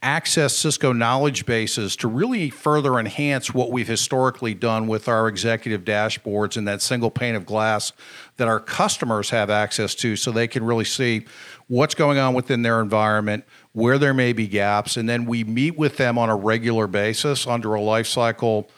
access 0.00 0.54
Cisco 0.54 0.92
knowledge 0.92 1.44
bases 1.44 1.96
to 1.96 2.06
really 2.06 2.50
further 2.50 3.00
enhance 3.00 3.52
what 3.52 3.72
we've 3.72 3.88
historically 3.88 4.54
done 4.54 4.86
with 4.86 5.08
our 5.08 5.26
executive 5.26 5.84
dashboards 5.84 6.56
and 6.56 6.68
that 6.68 6.80
single 6.80 7.10
pane 7.10 7.34
of 7.34 7.44
glass 7.44 7.92
that 8.36 8.46
our 8.46 8.60
customers 8.60 9.30
have 9.30 9.50
access 9.50 9.96
to 9.96 10.14
so 10.14 10.30
they 10.30 10.46
can 10.46 10.62
really 10.62 10.84
see 10.84 11.26
what's 11.66 11.96
going 11.96 12.16
on 12.16 12.32
within 12.32 12.62
their 12.62 12.80
environment, 12.80 13.44
where 13.72 13.98
there 13.98 14.14
may 14.14 14.32
be 14.32 14.46
gaps, 14.46 14.96
and 14.96 15.08
then 15.08 15.24
we 15.24 15.42
meet 15.42 15.76
with 15.76 15.96
them 15.96 16.16
on 16.16 16.30
a 16.30 16.36
regular 16.36 16.86
basis 16.86 17.46
under 17.46 17.74
a 17.74 17.80
lifecycle 17.80 18.68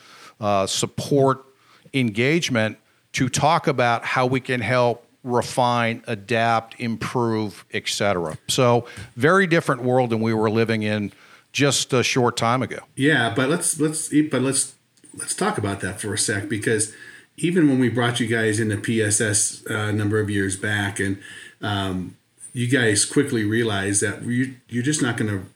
uh, 0.40 0.66
support 0.66 1.44
engagement 1.92 2.78
to 3.12 3.28
talk 3.28 3.66
about 3.66 4.04
how 4.04 4.26
we 4.26 4.40
can 4.40 4.60
help 4.60 5.06
refine, 5.22 6.02
adapt, 6.06 6.78
improve, 6.80 7.64
etc. 7.72 8.38
So 8.48 8.86
very 9.16 9.46
different 9.46 9.82
world 9.82 10.10
than 10.10 10.20
we 10.20 10.32
were 10.32 10.50
living 10.50 10.82
in 10.82 11.12
just 11.52 11.92
a 11.92 12.02
short 12.02 12.36
time 12.36 12.62
ago. 12.62 12.78
Yeah, 12.96 13.32
but 13.34 13.48
let's 13.48 13.78
let's 13.78 14.08
but 14.08 14.42
let's 14.42 14.74
let's 15.14 15.34
talk 15.34 15.58
about 15.58 15.80
that 15.80 16.00
for 16.00 16.14
a 16.14 16.18
sec 16.18 16.48
because 16.48 16.94
even 17.36 17.68
when 17.68 17.78
we 17.78 17.88
brought 17.88 18.20
you 18.20 18.26
guys 18.26 18.60
into 18.60 18.76
PSS 18.76 19.64
uh, 19.68 19.74
a 19.74 19.92
number 19.92 20.20
of 20.20 20.30
years 20.30 20.56
back, 20.56 21.00
and 21.00 21.18
um, 21.62 22.16
you 22.52 22.68
guys 22.68 23.04
quickly 23.04 23.44
realized 23.44 24.02
that 24.02 24.22
you, 24.22 24.56
you're 24.68 24.82
just 24.82 25.02
not 25.02 25.16
going 25.16 25.30
to 25.30 25.46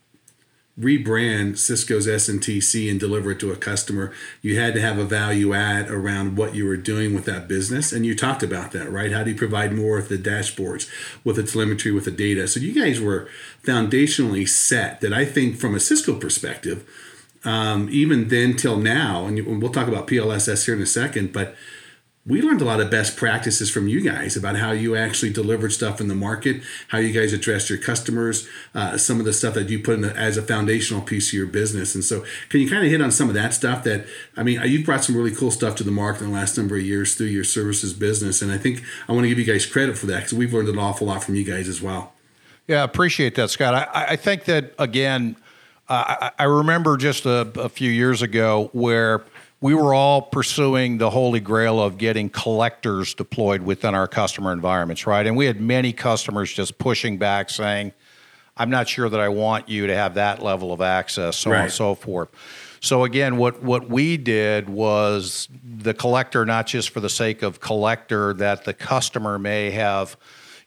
rebrand 0.79 1.57
Cisco's 1.57 2.09
SNTC 2.09 2.91
and 2.91 2.99
deliver 2.99 3.31
it 3.31 3.41
to 3.41 3.53
a 3.53 3.57
customer, 3.57 4.13
you 4.43 4.59
had 4.59 4.75
to 4.75 4.81
have 4.81 4.99
a 4.99 5.05
value 5.05 5.55
add 5.55 5.89
around 5.89 6.37
what 6.37 6.55
you 6.55 6.67
were 6.67 6.77
doing 6.77 7.15
with 7.15 7.25
that 7.27 7.47
business. 7.47 7.93
And 7.93 8.05
you 8.05 8.17
talked 8.17 8.43
about 8.43 8.73
that, 8.73 8.91
right? 8.91 9.13
How 9.13 9.23
do 9.23 9.31
you 9.31 9.37
provide 9.37 9.73
more 9.73 9.97
with 9.97 10.09
the 10.09 10.19
dashboards, 10.19 10.91
with 11.23 11.37
the 11.37 11.45
telemetry, 11.45 11.93
with 11.93 12.07
the 12.07 12.11
data? 12.11 12.49
So 12.49 12.59
you 12.59 12.75
guys 12.75 13.01
were 13.01 13.29
foundationally 13.63 14.49
set 14.49 15.01
that 15.01 15.13
I 15.13 15.25
think 15.25 15.57
from 15.57 15.77
a 15.77 15.81
Cisco 15.81 16.19
perspective, 16.19 16.89
um, 17.45 17.89
even 17.93 18.29
then 18.29 18.57
till 18.57 18.77
now, 18.77 19.27
and 19.27 19.63
we'll 19.63 19.71
talk 19.71 19.87
about 19.87 20.09
PLSS 20.09 20.65
here 20.65 20.75
in 20.75 20.83
a 20.83 20.87
second, 20.87 21.33
but 21.33 21.55
we 22.27 22.41
learned 22.41 22.63
a 22.63 22.65
lot 22.65 22.81
of 22.81 22.91
best 22.91 23.19
practices 23.19 23.71
from 23.71 23.87
you 23.87 24.01
guys 24.01 24.35
about 24.35 24.57
how 24.57 24.73
you 24.73 24.97
actually 24.97 25.31
delivered 25.31 25.71
stuff 25.73 26.01
in 26.01 26.09
the 26.09 26.15
market, 26.15 26.63
how 26.89 26.97
you 26.97 27.13
guys 27.13 27.35
addressed 27.35 27.69
your 27.69 27.79
customers, 27.79 28.49
uh, 28.75 28.97
some 28.97 29.19
of 29.19 29.27
the 29.27 29.33
stuff 29.33 29.53
that 29.53 29.69
you 29.69 29.79
put 29.79 29.97
in 29.97 30.01
the, 30.01 30.17
as 30.17 30.39
a 30.39 30.43
foundational 30.43 31.03
piece 31.03 31.29
of 31.29 31.35
your 31.35 31.47
business. 31.47 31.95
And 31.95 32.03
so, 32.03 32.25
can 32.49 32.61
you 32.61 32.71
kind 32.71 32.83
of 32.83 32.91
hit 32.91 33.03
on 33.03 33.11
some 33.11 33.29
of 33.29 33.35
that 33.35 33.53
stuff? 33.53 33.85
That 33.85 34.07
I 34.39 34.43
mean, 34.43 34.61
you've 34.65 34.87
brought 34.87 35.05
some 35.05 35.15
really 35.17 35.35
cool 35.35 35.51
stuff 35.51 35.75
to 35.77 35.85
the 35.85 35.91
market 35.91 36.23
in 36.23 36.31
the 36.31 36.35
last 36.35 36.57
number 36.57 36.77
of 36.77 36.83
years 36.83 37.15
through 37.15 37.27
your 37.27 37.45
services 37.45 37.93
business, 37.93 38.41
and 38.41 38.51
I 38.51 38.57
think 38.57 38.83
I 39.07 39.13
want 39.13 39.25
to 39.25 39.29
give 39.29 39.39
you 39.39 39.45
guys 39.45 39.67
credit 39.67 39.99
for 39.99 40.07
that 40.07 40.21
because 40.21 40.35
we've 40.35 40.55
learned 40.55 40.69
an 40.69 40.79
awful 40.79 41.09
lot 41.09 41.23
from 41.23 41.35
you 41.35 41.45
guys 41.45 41.69
as 41.69 41.83
well. 41.83 42.15
Yeah, 42.67 42.85
appreciate 42.85 43.35
that, 43.35 43.51
Scott. 43.51 43.75
I, 43.75 44.13
I 44.13 44.17
think 44.17 44.45
that 44.45 44.73
again, 44.79 45.37
uh, 45.91 46.31
I, 46.31 46.31
I 46.39 46.45
remember 46.45 46.97
just 46.97 47.27
a, 47.27 47.53
a 47.57 47.69
few 47.69 47.91
years 47.91 48.23
ago 48.23 48.71
where 48.73 49.23
we 49.65 49.75
were 49.75 49.95
all 49.95 50.21
pursuing 50.21 50.99
the 50.99 51.09
holy 51.09 51.41
grail 51.41 51.81
of 51.81 51.97
getting 51.97 52.29
collectors 52.29 53.15
deployed 53.15 53.63
within 53.63 53.95
our 53.95 54.07
customer 54.07 54.53
environments, 54.53 55.07
right? 55.07 55.27
And 55.27 55.39
we 55.39 55.47
had 55.47 55.59
many 55.59 55.91
customers 55.91 56.53
just 56.53 56.77
pushing 56.77 57.17
back 57.17 57.49
saying, 57.49 57.95
I'm 58.59 58.69
not 58.69 58.89
sure 58.91 59.09
that 59.09 59.21
I 59.21 59.31
want 59.31 59.71
you 59.71 59.87
to 59.87 59.97
have 59.97 60.17
that 60.17 60.43
level 60.43 60.71
of 60.71 60.83
access, 60.83 61.39
so 61.39 61.51
right. 61.51 61.57
on 61.57 61.63
and 61.65 61.73
so 61.73 61.95
forth. 61.95 62.29
So 62.81 63.05
again, 63.05 63.39
what 63.39 63.63
what 63.63 63.89
we 63.89 64.19
did 64.19 64.69
was 64.69 65.49
the 65.65 65.95
collector, 65.95 66.45
not 66.45 66.67
just 66.67 66.91
for 66.91 67.01
the 67.01 67.09
sake 67.09 67.43
of 67.43 67.61
collector, 67.61 68.35
that 68.35 68.67
the 68.67 68.75
customer 68.75 69.39
may 69.39 69.71
have 69.71 70.19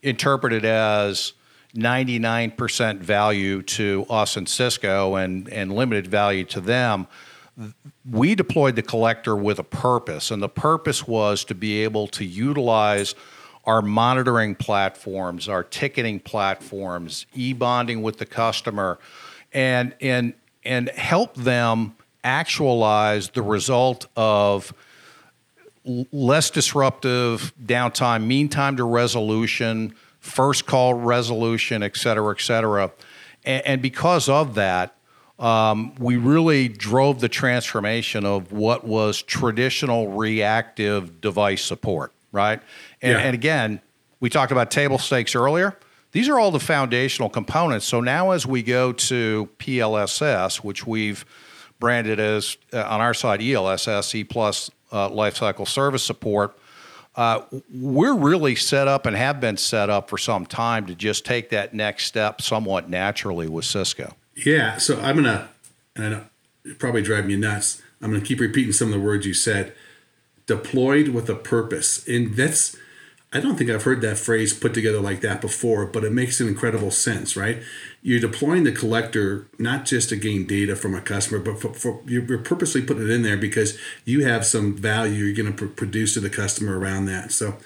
interpreted 0.02 0.64
as 0.64 1.34
99% 1.76 2.98
value 2.98 3.62
to 3.62 4.06
us 4.10 4.36
and 4.36 4.48
Cisco 4.48 5.14
and, 5.14 5.48
and 5.50 5.72
limited 5.72 6.08
value 6.08 6.42
to 6.46 6.60
them 6.60 7.06
we 8.08 8.34
deployed 8.34 8.76
the 8.76 8.82
collector 8.82 9.34
with 9.34 9.58
a 9.58 9.64
purpose, 9.64 10.30
and 10.30 10.42
the 10.42 10.48
purpose 10.48 11.06
was 11.06 11.44
to 11.44 11.54
be 11.54 11.82
able 11.82 12.06
to 12.08 12.24
utilize 12.24 13.14
our 13.64 13.82
monitoring 13.82 14.54
platforms, 14.54 15.48
our 15.48 15.62
ticketing 15.62 16.20
platforms, 16.20 17.26
e-bonding 17.34 18.02
with 18.02 18.18
the 18.18 18.26
customer, 18.26 18.98
and 19.52 19.94
and 20.00 20.34
and 20.64 20.88
help 20.90 21.34
them 21.34 21.94
actualize 22.24 23.30
the 23.30 23.42
result 23.42 24.06
of 24.16 24.72
less 26.12 26.50
disruptive 26.50 27.52
downtime, 27.64 28.26
mean 28.26 28.48
time 28.48 28.76
to 28.76 28.84
resolution, 28.84 29.94
first 30.20 30.66
call 30.66 30.94
resolution, 30.94 31.82
et 31.82 31.96
cetera, 31.96 32.34
et 32.34 32.40
cetera. 32.40 32.92
And, 33.44 33.66
and 33.66 33.82
because 33.82 34.28
of 34.28 34.54
that, 34.56 34.94
um, 35.38 35.94
we 35.96 36.16
really 36.16 36.68
drove 36.68 37.20
the 37.20 37.28
transformation 37.28 38.24
of 38.24 38.52
what 38.52 38.84
was 38.84 39.22
traditional 39.22 40.08
reactive 40.08 41.20
device 41.20 41.62
support, 41.62 42.12
right? 42.32 42.60
And, 43.00 43.12
yeah. 43.12 43.18
and 43.18 43.34
again, 43.34 43.80
we 44.20 44.30
talked 44.30 44.50
about 44.50 44.70
table 44.70 44.98
stakes 44.98 45.34
earlier. 45.34 45.78
These 46.12 46.28
are 46.28 46.38
all 46.38 46.50
the 46.50 46.60
foundational 46.60 47.28
components. 47.28 47.86
So 47.86 48.00
now, 48.00 48.32
as 48.32 48.46
we 48.46 48.62
go 48.62 48.92
to 48.92 49.48
PLSS, 49.58 50.56
which 50.56 50.86
we've 50.86 51.24
branded 51.78 52.18
as 52.18 52.56
uh, 52.72 52.82
on 52.82 53.00
our 53.00 53.14
side 53.14 53.40
ELSS, 53.40 54.14
E 54.14 54.24
plus 54.24 54.70
uh, 54.90 55.08
lifecycle 55.10 55.68
service 55.68 56.02
support, 56.02 56.58
uh, 57.14 57.42
we're 57.72 58.14
really 58.14 58.54
set 58.54 58.88
up 58.88 59.06
and 59.06 59.16
have 59.16 59.40
been 59.40 59.56
set 59.56 59.90
up 59.90 60.08
for 60.08 60.18
some 60.18 60.46
time 60.46 60.86
to 60.86 60.94
just 60.94 61.24
take 61.24 61.50
that 61.50 61.74
next 61.74 62.06
step 62.06 62.40
somewhat 62.40 62.88
naturally 62.88 63.48
with 63.48 63.64
Cisco. 63.64 64.14
Yeah, 64.44 64.76
so 64.78 65.00
I'm 65.00 65.16
gonna, 65.16 65.48
and 65.96 66.04
I 66.04 66.08
know 66.08 66.24
it 66.64 66.78
probably 66.78 67.02
drive 67.02 67.26
me 67.26 67.36
nuts. 67.36 67.82
I'm 68.00 68.12
gonna 68.12 68.24
keep 68.24 68.40
repeating 68.40 68.72
some 68.72 68.88
of 68.88 68.94
the 68.94 69.04
words 69.04 69.26
you 69.26 69.34
said. 69.34 69.74
Deployed 70.46 71.08
with 71.08 71.28
a 71.28 71.34
purpose, 71.34 72.06
and 72.06 72.34
that's. 72.34 72.76
I 73.30 73.40
don't 73.40 73.56
think 73.56 73.68
I've 73.68 73.82
heard 73.82 74.00
that 74.00 74.16
phrase 74.16 74.54
put 74.54 74.72
together 74.72 75.00
like 75.00 75.20
that 75.20 75.42
before, 75.42 75.84
but 75.84 76.02
it 76.02 76.12
makes 76.12 76.40
an 76.40 76.48
incredible 76.48 76.90
sense, 76.90 77.36
right? 77.36 77.62
You're 78.00 78.20
deploying 78.20 78.64
the 78.64 78.72
collector 78.72 79.48
not 79.58 79.84
just 79.84 80.08
to 80.08 80.16
gain 80.16 80.46
data 80.46 80.74
from 80.74 80.94
a 80.94 81.02
customer, 81.02 81.38
but 81.38 81.60
for, 81.60 81.74
for 81.74 82.00
you're 82.06 82.38
purposely 82.38 82.80
putting 82.80 83.02
it 83.02 83.10
in 83.10 83.24
there 83.24 83.36
because 83.36 83.78
you 84.06 84.24
have 84.24 84.46
some 84.46 84.74
value 84.74 85.24
you're 85.24 85.36
going 85.36 85.54
to 85.54 85.66
pr- 85.66 85.74
produce 85.74 86.14
to 86.14 86.20
the 86.20 86.30
customer 86.30 86.78
around 86.78 87.04
that. 87.04 87.30
So, 87.30 87.58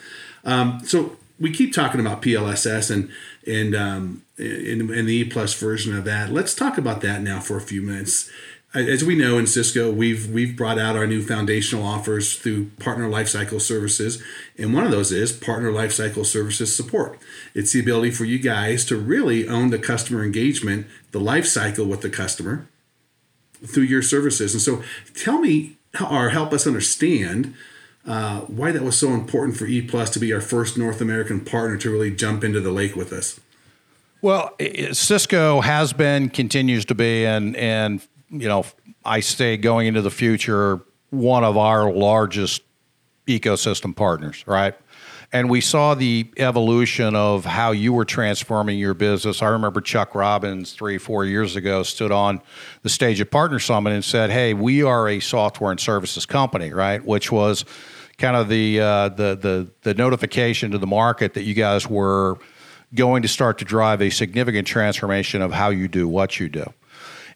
um, 0.45 0.81
so 0.85 1.17
we 1.43 1.51
keep 1.51 1.75
talking 1.75 2.01
about 2.01 2.23
PLSS 2.23 2.91
and 2.91 3.11
and 3.47 3.75
um, 3.75 4.23
in, 4.39 4.93
in 4.95 5.07
the 5.07 5.15
E 5.15 5.25
plus 5.25 5.53
version 5.55 5.97
of 5.97 6.05
that. 6.05 6.31
Let's 6.31 6.55
talk 6.55 6.79
about 6.79 7.01
that 7.01 7.21
now 7.21 7.41
for 7.41 7.57
a 7.57 7.61
few 7.61 7.83
minutes. 7.83 8.31
As 8.75 9.05
we 9.05 9.17
know 9.17 9.37
in 9.37 9.47
Cisco, 9.47 9.91
we've 9.91 10.31
we've 10.31 10.57
brought 10.57 10.79
out 10.79 10.97
our 10.97 11.07
new 11.07 11.21
foundational 11.21 11.85
offers 11.85 12.37
through 12.37 12.71
Partner 12.79 13.09
Lifecycle 13.09 13.61
Services, 13.61 14.23
and 14.57 14.73
one 14.73 14.85
of 14.85 14.93
those 14.93 15.13
is 15.13 15.33
Partner 15.33 15.71
Lifecycle 15.71 16.25
Services 16.25 16.75
Support. 16.75 17.19
It's 17.55 17.73
the 17.73 17.81
ability 17.81 18.13
for 18.13 18.25
you 18.25 18.39
guys 18.39 18.85
to 18.87 18.97
really 18.97 19.47
own 19.47 19.71
the 19.71 19.79
customer 19.79 20.25
engagement, 20.25 20.87
the 21.11 21.21
life 21.21 21.47
cycle 21.47 21.85
with 21.85 22.01
the 22.01 22.09
customer 22.09 22.67
through 23.67 23.85
your 23.85 24.03
services. 24.03 24.55
And 24.55 24.63
so, 24.63 24.83
tell 25.13 25.41
me 25.41 25.77
or 26.01 26.31
help 26.31 26.53
us 26.53 26.67
understand 26.67 27.55
uh, 28.07 28.41
why 28.41 28.73
that 28.73 28.83
was 28.83 28.99
so 28.99 29.11
important 29.11 29.57
for 29.57 29.67
E 29.67 29.81
Plus 29.83 30.11
to 30.11 30.19
be 30.19 30.33
our 30.33 30.41
first 30.41 30.77
North 30.77 31.01
American 31.01 31.41
partner 31.41 31.77
to 31.79 31.91
really 31.91 32.11
jump 32.11 32.43
into 32.43 32.61
the 32.61 32.73
lake 32.73 32.97
with 32.97 33.13
us. 33.13 33.39
Well, 34.21 34.57
Cisco 34.93 35.61
has 35.61 35.93
been, 35.93 36.29
continues 36.29 36.85
to 36.87 36.95
be, 36.95 37.25
and 37.25 37.57
and 37.57 38.07
you 38.31 38.49
know, 38.49 38.65
I 39.05 39.21
say 39.21 39.57
going 39.57 39.87
into 39.87 40.03
the 40.03 40.11
future, 40.11 40.81
one 41.11 41.45
of 41.45 41.57
our 41.57 41.93
largest 41.93 42.63
ecosystem 43.27 43.95
partners, 43.95 44.45
right? 44.47 44.75
And 45.35 45.49
we 45.49 45.63
saw 45.63 45.95
the 45.95 46.31
evolution 46.37 47.17
of 47.17 47.47
how 47.47 47.71
you 47.71 47.95
were 47.95 48.05
transforming 48.05 48.79
your 48.79 48.93
business. 48.93 49.41
I 49.41 49.49
remember 49.49 49.81
Chuck 49.81 50.15
Robbins 50.15 50.73
three, 50.73 50.99
four 50.99 51.25
years 51.25 51.57
ago 51.57 51.83
stood 51.85 52.13
on 52.13 52.43
the 52.83 52.91
stage 52.91 53.19
at 53.21 53.31
Partner 53.31 53.59
Summit 53.59 53.95
and 53.95 54.05
said, 54.05 54.31
"Hey, 54.31 54.53
we 54.53 54.83
are 54.83 55.09
a 55.09 55.21
software 55.21 55.71
and 55.71 55.81
services 55.81 56.27
company, 56.27 56.71
right?" 56.71 57.03
Which 57.03 57.33
was 57.33 57.65
kind 58.19 58.37
of 58.37 58.49
the 58.49 58.81
uh, 58.81 59.09
the 59.09 59.35
the 59.35 59.69
the 59.83 59.95
notification 59.95 60.71
to 60.73 60.79
the 60.79 60.87
market 60.87 61.33
that 61.33 61.45
you 61.45 61.55
guys 61.55 61.89
were 61.89 62.37
going 62.95 63.23
to 63.23 63.29
start 63.29 63.57
to 63.59 63.65
drive 63.65 64.03
a 64.03 64.11
significant 64.11 64.67
transformation 64.67 65.41
of 65.41 65.53
how 65.53 65.71
you 65.71 65.89
do 65.89 66.07
what 66.07 66.39
you 66.39 66.51
do. 66.51 66.71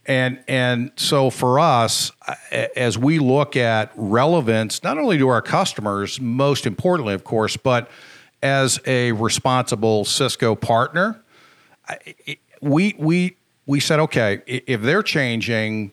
And 0.07 0.39
and 0.47 0.93
so 0.97 1.31
for 1.31 1.59
us, 1.59 2.13
as 2.51 2.97
we 2.97 3.19
look 3.19 3.57
at 3.57 3.91
relevance, 3.97 4.83
not 4.85 4.99
only 4.99 5.19
to 5.19 5.29
our 5.29 5.43
customers, 5.43 6.21
most 6.21 6.65
importantly, 6.65 7.13
of 7.13 7.25
course, 7.25 7.57
but 7.57 7.91
as 8.43 8.79
a 8.87 9.13
responsible 9.13 10.05
Cisco 10.05 10.55
partner, 10.55 11.21
we 12.61 12.95
we 12.99 13.37
we 13.67 13.81
said, 13.81 13.99
okay, 13.99 14.43
if 14.47 14.81
they're 14.83 15.03
changing, 15.03 15.91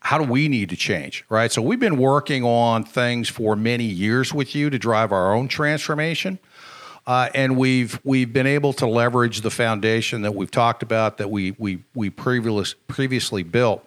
how 0.00 0.18
do 0.18 0.30
we 0.30 0.46
need 0.46 0.70
to 0.70 0.76
change, 0.76 1.24
right? 1.28 1.50
So 1.50 1.60
we've 1.60 1.80
been 1.80 1.96
working 1.98 2.44
on 2.44 2.84
things 2.84 3.28
for 3.28 3.56
many 3.56 3.84
years 3.84 4.32
with 4.32 4.54
you 4.54 4.70
to 4.70 4.78
drive 4.78 5.10
our 5.10 5.34
own 5.34 5.48
transformation. 5.48 6.38
Uh, 7.06 7.28
and 7.34 7.56
we've 7.56 8.00
we've 8.02 8.32
been 8.32 8.46
able 8.48 8.72
to 8.72 8.86
leverage 8.86 9.42
the 9.42 9.50
foundation 9.50 10.22
that 10.22 10.34
we've 10.34 10.50
talked 10.50 10.82
about 10.82 11.18
that 11.18 11.30
we 11.30 11.54
we 11.58 11.78
we 11.94 12.10
previous, 12.10 12.74
previously 12.88 13.42
built. 13.44 13.86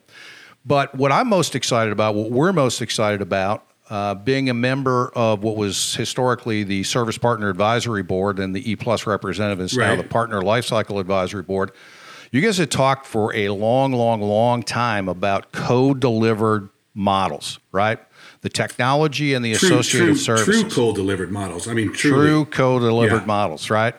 But 0.65 0.95
what 0.95 1.11
I'm 1.11 1.27
most 1.27 1.55
excited 1.55 1.91
about, 1.91 2.15
what 2.15 2.31
we're 2.31 2.53
most 2.53 2.81
excited 2.81 3.21
about, 3.21 3.65
uh, 3.89 4.15
being 4.15 4.49
a 4.49 4.53
member 4.53 5.09
of 5.15 5.43
what 5.43 5.57
was 5.57 5.95
historically 5.95 6.63
the 6.63 6.83
Service 6.83 7.17
Partner 7.17 7.49
Advisory 7.49 8.03
Board 8.03 8.39
and 8.39 8.55
the 8.55 8.69
E 8.69 8.75
Plus 8.75 9.05
representative 9.05 9.61
is 9.61 9.75
right. 9.75 9.87
now 9.87 9.95
the 10.01 10.07
Partner 10.07 10.41
Lifecycle 10.41 10.99
Advisory 10.99 11.43
Board. 11.43 11.71
You 12.31 12.41
guys 12.41 12.57
had 12.57 12.69
talked 12.69 13.07
for 13.07 13.35
a 13.35 13.49
long, 13.49 13.91
long, 13.91 14.21
long 14.21 14.61
time 14.61 15.09
about 15.09 15.51
co-delivered 15.51 16.69
models, 16.93 17.59
right? 17.71 17.99
The 18.41 18.49
technology 18.49 19.33
and 19.33 19.43
the 19.43 19.53
true, 19.55 19.67
associated 19.67 20.07
true, 20.07 20.15
services. 20.15 20.61
True 20.61 20.69
co-delivered 20.69 21.31
models. 21.31 21.67
I 21.67 21.73
mean, 21.73 21.91
truly. 21.91 22.27
true 22.27 22.45
co-delivered 22.45 23.21
yeah. 23.21 23.25
models, 23.25 23.69
right? 23.69 23.95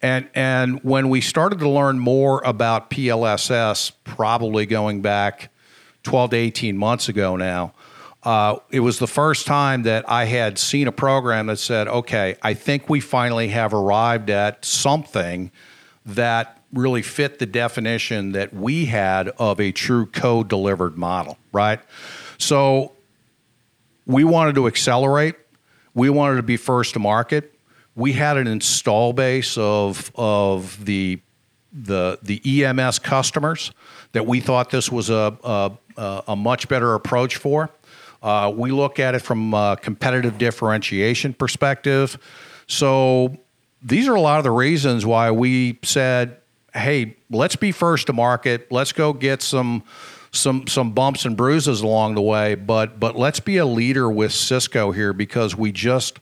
And 0.00 0.28
and 0.34 0.82
when 0.82 1.08
we 1.08 1.20
started 1.20 1.58
to 1.60 1.68
learn 1.68 1.98
more 1.98 2.42
about 2.44 2.90
PLSS, 2.90 3.92
probably 4.04 4.66
going 4.66 5.02
back 5.02 5.50
12 6.02 6.30
to 6.30 6.36
18 6.36 6.76
months 6.76 7.08
ago 7.08 7.36
now, 7.36 7.72
uh, 8.22 8.56
it 8.70 8.80
was 8.80 8.98
the 8.98 9.06
first 9.06 9.46
time 9.46 9.82
that 9.82 10.08
I 10.08 10.24
had 10.24 10.58
seen 10.58 10.88
a 10.88 10.92
program 10.92 11.46
that 11.46 11.58
said, 11.58 11.88
okay, 11.88 12.36
I 12.42 12.54
think 12.54 12.88
we 12.88 13.00
finally 13.00 13.48
have 13.48 13.74
arrived 13.74 14.30
at 14.30 14.64
something 14.64 15.50
that 16.06 16.62
really 16.72 17.02
fit 17.02 17.38
the 17.38 17.46
definition 17.46 18.32
that 18.32 18.52
we 18.52 18.86
had 18.86 19.28
of 19.38 19.60
a 19.60 19.72
true 19.72 20.06
co-delivered 20.06 20.98
model, 20.98 21.38
right? 21.52 21.80
So 22.38 22.92
we 24.06 24.24
wanted 24.24 24.54
to 24.56 24.66
accelerate. 24.66 25.36
We 25.94 26.10
wanted 26.10 26.36
to 26.36 26.42
be 26.42 26.56
first 26.56 26.94
to 26.94 26.98
market. 26.98 27.54
We 27.94 28.12
had 28.12 28.36
an 28.36 28.46
install 28.46 29.12
base 29.12 29.56
of 29.56 30.10
of 30.14 30.84
the 30.84 31.20
the 31.72 32.18
the 32.22 32.64
EMS 32.64 32.98
customers 33.00 33.72
that 34.12 34.26
we 34.26 34.40
thought 34.40 34.70
this 34.70 34.90
was 34.90 35.10
a 35.10 35.36
a, 35.44 36.22
a 36.28 36.36
much 36.36 36.68
better 36.68 36.94
approach 36.94 37.36
for. 37.36 37.70
Uh, 38.22 38.52
we 38.54 38.70
look 38.70 38.98
at 38.98 39.14
it 39.14 39.20
from 39.20 39.52
a 39.52 39.76
competitive 39.80 40.38
differentiation 40.38 41.34
perspective. 41.34 42.18
So 42.66 43.36
these 43.82 44.08
are 44.08 44.14
a 44.14 44.20
lot 44.20 44.38
of 44.38 44.44
the 44.44 44.50
reasons 44.50 45.04
why 45.04 45.30
we 45.30 45.78
said, 45.82 46.38
"Hey, 46.72 47.16
let's 47.30 47.56
be 47.56 47.70
first 47.70 48.06
to 48.08 48.12
market. 48.12 48.70
Let's 48.72 48.92
go 48.92 49.12
get 49.12 49.42
some." 49.42 49.84
Some 50.34 50.66
some 50.66 50.90
bumps 50.92 51.24
and 51.24 51.36
bruises 51.36 51.80
along 51.80 52.16
the 52.16 52.22
way, 52.22 52.56
but 52.56 52.98
but 52.98 53.16
let's 53.16 53.40
be 53.40 53.58
a 53.58 53.66
leader 53.66 54.10
with 54.10 54.32
Cisco 54.32 54.90
here 54.90 55.12
because 55.12 55.56
we 55.56 55.70
just 55.70 56.18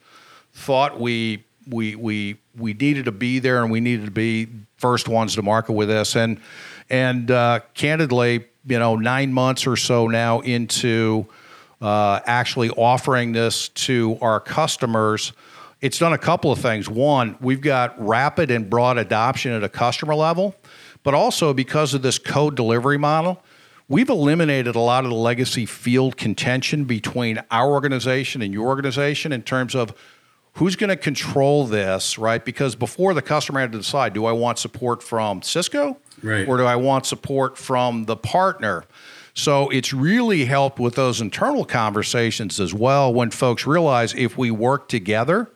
thought 0.52 1.00
we 1.00 1.44
we 1.66 1.96
we 1.96 2.36
we 2.56 2.74
needed 2.74 3.06
to 3.06 3.12
be 3.12 3.38
there 3.38 3.62
and 3.62 3.72
we 3.72 3.80
needed 3.80 4.04
to 4.04 4.10
be 4.10 4.48
first 4.76 5.08
ones 5.08 5.34
to 5.36 5.42
market 5.42 5.72
with 5.72 5.88
this 5.88 6.16
and 6.16 6.40
and 6.90 7.30
uh, 7.30 7.60
candidly, 7.72 8.44
you 8.66 8.78
know, 8.78 8.96
nine 8.96 9.32
months 9.32 9.66
or 9.66 9.76
so 9.76 10.06
now 10.08 10.40
into 10.40 11.26
uh, 11.80 12.20
actually 12.26 12.70
offering 12.70 13.32
this 13.32 13.68
to 13.70 14.18
our 14.20 14.40
customers. 14.40 15.32
It's 15.80 15.98
done 15.98 16.12
a 16.12 16.18
couple 16.18 16.52
of 16.52 16.58
things. 16.58 16.88
One, 16.88 17.36
we've 17.40 17.60
got 17.60 17.94
rapid 18.04 18.50
and 18.50 18.68
broad 18.68 18.98
adoption 18.98 19.52
at 19.52 19.64
a 19.64 19.68
customer 19.68 20.14
level, 20.14 20.54
but 21.02 21.14
also 21.14 21.52
because 21.52 21.94
of 21.94 22.02
this 22.02 22.18
co-delivery 22.18 22.98
model, 22.98 23.42
we've 23.88 24.08
eliminated 24.08 24.74
a 24.74 24.80
lot 24.80 25.04
of 25.04 25.10
the 25.10 25.16
legacy 25.16 25.66
field 25.66 26.16
contention 26.16 26.84
between 26.84 27.42
our 27.50 27.70
organization 27.70 28.42
and 28.42 28.52
your 28.52 28.66
organization 28.66 29.32
in 29.32 29.42
terms 29.42 29.74
of 29.74 29.94
who's 30.54 30.76
going 30.76 30.90
to 30.90 30.96
control 30.96 31.66
this, 31.66 32.18
right? 32.18 32.44
Because 32.44 32.74
before 32.74 33.14
the 33.14 33.22
customer 33.22 33.60
had 33.60 33.72
to 33.72 33.78
decide, 33.78 34.12
do 34.12 34.26
I 34.26 34.32
want 34.32 34.58
support 34.58 35.02
from 35.02 35.42
Cisco 35.42 35.98
right. 36.22 36.46
or 36.46 36.58
do 36.58 36.64
I 36.64 36.76
want 36.76 37.06
support 37.06 37.56
from 37.56 38.04
the 38.04 38.16
partner? 38.16 38.84
So 39.34 39.70
it's 39.70 39.94
really 39.94 40.44
helped 40.44 40.78
with 40.78 40.94
those 40.94 41.20
internal 41.20 41.64
conversations 41.64 42.60
as 42.60 42.74
well 42.74 43.12
when 43.12 43.30
folks 43.30 43.66
realize 43.66 44.14
if 44.14 44.36
we 44.36 44.50
work 44.50 44.88
together, 44.88 45.50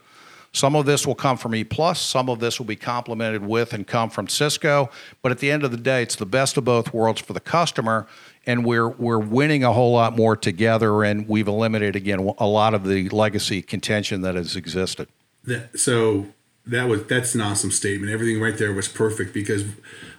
some 0.57 0.75
of 0.75 0.87
this 0.87 1.07
will 1.07 1.15
come 1.15 1.37
from 1.37 1.55
E 1.55 1.65
Plus, 1.65 2.01
some 2.01 2.31
of 2.31 2.41
this 2.41 2.59
will 2.59 2.67
be 2.67 2.77
complemented 2.77 3.45
with 3.45 3.75
and 3.75 3.87
come 3.87 4.09
from 4.09 4.27
Cisco. 4.27 4.89
But 5.21 5.31
at 5.31 5.39
the 5.39 5.51
end 5.51 5.65
of 5.65 5.71
the 5.71 5.77
day, 5.77 6.03
it's 6.03 6.17
the 6.17 6.25
best 6.25 6.57
of 6.57 6.65
both 6.65 6.95
worlds 6.95 7.21
for 7.21 7.35
the 7.35 7.41
customer, 7.41 8.07
and 8.47 8.65
we're 8.65 8.89
we're 8.89 9.19
winning 9.19 9.65
a 9.65 9.73
whole 9.75 9.93
lot 9.93 10.17
more 10.17 10.35
together, 10.35 11.05
and 11.05 11.29
we've 11.29 11.47
eliminated 11.47 11.95
again 11.95 12.21
a 12.39 12.47
lot 12.47 12.73
of 12.73 12.87
the 12.87 13.11
legacy 13.11 13.61
contention 13.61 14.23
that 14.23 14.35
has 14.35 14.57
existed. 14.57 15.09
That, 15.45 15.79
so 15.79 16.29
that 16.67 16.89
was 16.89 17.05
that's 17.05 17.35
an 17.35 17.43
awesome 17.43 17.71
statement. 17.71 18.11
Everything 18.11 18.41
right 18.41 18.57
there 18.57 18.73
was 18.73 18.89
perfect 18.89 19.35
because 19.35 19.65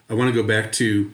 I 0.07 0.13
want 0.13 0.31
to 0.31 0.39
go 0.39 0.47
back 0.47 0.71
to 0.73 1.13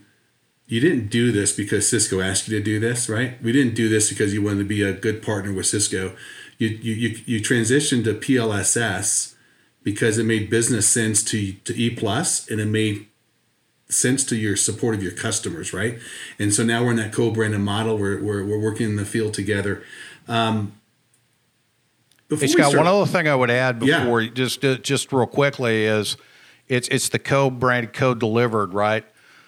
you 0.68 0.82
didn't 0.82 1.08
do 1.08 1.32
this 1.32 1.54
because 1.54 1.88
Cisco 1.88 2.20
asked 2.20 2.50
you 2.50 2.58
to 2.58 2.64
do 2.64 2.78
this, 2.78 3.08
right? 3.08 3.42
We 3.42 3.54
didn't 3.54 3.76
do 3.76 3.88
this 3.88 4.10
because 4.10 4.34
you 4.34 4.44
wanted 4.44 4.60
to 4.60 4.66
be 4.66 4.84
a 4.84 4.92
good 4.92 5.24
partner 5.24 5.54
with 5.54 5.66
Cisco 5.66 6.14
you 6.58 6.68
you 6.70 6.94
you, 6.94 7.18
you 7.26 7.40
transitioned 7.42 8.04
to 8.06 8.14
PLSS 8.14 9.36
because 9.84 10.18
it 10.18 10.24
made 10.24 10.50
business 10.50 10.88
sense 10.88 11.24
to 11.24 11.54
to 11.54 11.76
E 11.76 11.90
plus 11.90 12.50
and 12.50 12.60
it 12.60 12.68
made 12.68 13.08
sense 13.90 14.24
to 14.26 14.36
your 14.36 14.56
support 14.56 14.96
of 14.96 15.04
your 15.04 15.12
customers, 15.12 15.74
right? 15.74 16.00
And 16.40 16.54
so 16.54 16.64
now 16.64 16.84
we're 16.84 16.92
in 16.92 16.98
that 16.98 17.14
co-branded 17.14 17.62
model. 17.62 17.98
We're 17.98 18.22
we're, 18.22 18.46
we're 18.46 18.60
working 18.60 18.88
in 18.88 18.96
the 18.96 19.06
field 19.06 19.34
together. 19.34 19.84
Um, 20.28 20.74
Scott, 22.36 22.50
start, 22.50 22.76
one 22.76 22.88
other 22.88 23.06
thing 23.06 23.28
I 23.28 23.36
would 23.36 23.52
add 23.52 23.80
before 23.80 24.22
yeah. 24.22 24.32
just 24.34 24.62
just 24.62 25.14
real 25.14 25.28
quickly 25.28 25.86
is 25.86 26.18
it's 26.68 26.88
it's 26.88 27.10
the 27.10 27.20
co-branded, 27.20 27.94
co-delivered, 27.94 28.74
right? 28.74 29.06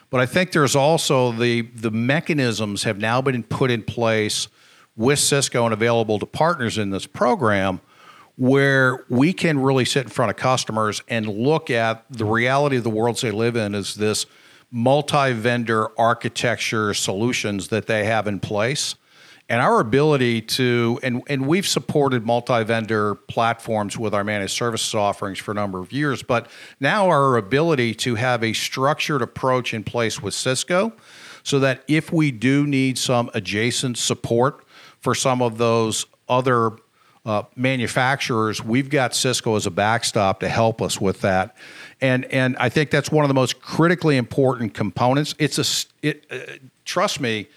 But 0.10 0.22
I 0.22 0.26
think 0.26 0.52
there's 0.52 0.76
also 0.76 1.32
the 1.32 1.62
the 1.62 1.92
mechanisms 1.92 2.84
have 2.84 3.00
now 3.00 3.22
been 3.22 3.44
put 3.44 3.72
in 3.72 3.84
place 3.84 4.48
with 4.96 5.20
Cisco 5.20 5.66
and 5.66 5.74
available 5.74 6.20
to 6.20 6.26
partners 6.26 6.78
in 6.78 6.90
this 6.90 7.06
program 7.06 7.82
where 8.38 9.06
we 9.10 9.32
can 9.34 9.60
really 9.60 9.86
sit 9.86 10.04
in 10.04 10.10
front 10.10 10.30
of 10.30 10.36
customers 10.36 11.02
and 11.08 11.28
look 11.28 11.70
at 11.70 12.06
the 12.10 12.26
reality 12.26 12.78
of 12.78 12.84
the 12.84 12.90
worlds 12.90 13.22
they 13.22 13.32
live 13.32 13.56
in 13.56 13.74
is 13.74 13.96
this 13.96 14.26
multi-vendor 14.72 15.88
architecture 16.00 16.94
solutions 16.94 17.70
that 17.70 17.88
they 17.88 18.04
have 18.06 18.28
in 18.28 18.40
place. 18.40 18.96
And 19.48 19.62
our 19.62 19.80
ability 19.80 20.42
to 20.42 21.00
and, 21.04 21.22
and 21.28 21.46
we've 21.46 21.68
supported 21.68 22.26
multi-vendor 22.26 23.16
platforms 23.16 23.96
with 23.96 24.14
our 24.14 24.24
managed 24.24 24.54
services 24.54 24.94
offerings 24.96 25.38
for 25.38 25.52
a 25.52 25.54
number 25.54 25.78
of 25.78 25.92
years 25.92 26.24
but 26.24 26.50
now 26.80 27.10
our 27.10 27.38
ability 27.38 27.94
to 27.94 28.16
have 28.16 28.44
a 28.44 28.54
structured 28.54 29.22
approach 29.22 29.72
in 29.72 29.84
place 29.84 30.20
with 30.20 30.34
cisco 30.34 30.94
so 31.44 31.60
that 31.60 31.84
if 31.88 32.12
we 32.12 32.32
do 32.32 32.66
need 32.66 32.98
some 32.98 33.30
adjacent 33.36 34.00
support 34.00 34.65
for 35.06 35.14
some 35.14 35.44
of 35.44 35.60
those 35.60 36.08
other 36.28 36.72
uh, 37.28 37.44
manufacturers, 37.56 38.64
we've 38.64 38.90
got 38.90 39.14
Cisco 39.14 39.56
as 39.56 39.68
a 39.68 39.70
backstop 39.72 40.40
to 40.40 40.50
help 40.50 40.82
us 40.82 41.00
with 41.00 41.22
that. 41.22 41.56
And 42.02 42.26
and 42.26 42.58
I 42.58 42.70
think 42.70 42.90
that's 42.90 43.12
one 43.12 43.24
of 43.24 43.28
the 43.30 43.36
most 43.36 43.62
critically 43.62 44.18
important 44.18 44.74
components. 44.74 45.36
It's 45.38 45.60
a 45.60 46.08
it, 46.08 46.26
uh, 46.32 46.38
trust 46.86 47.22
me, 47.22 47.48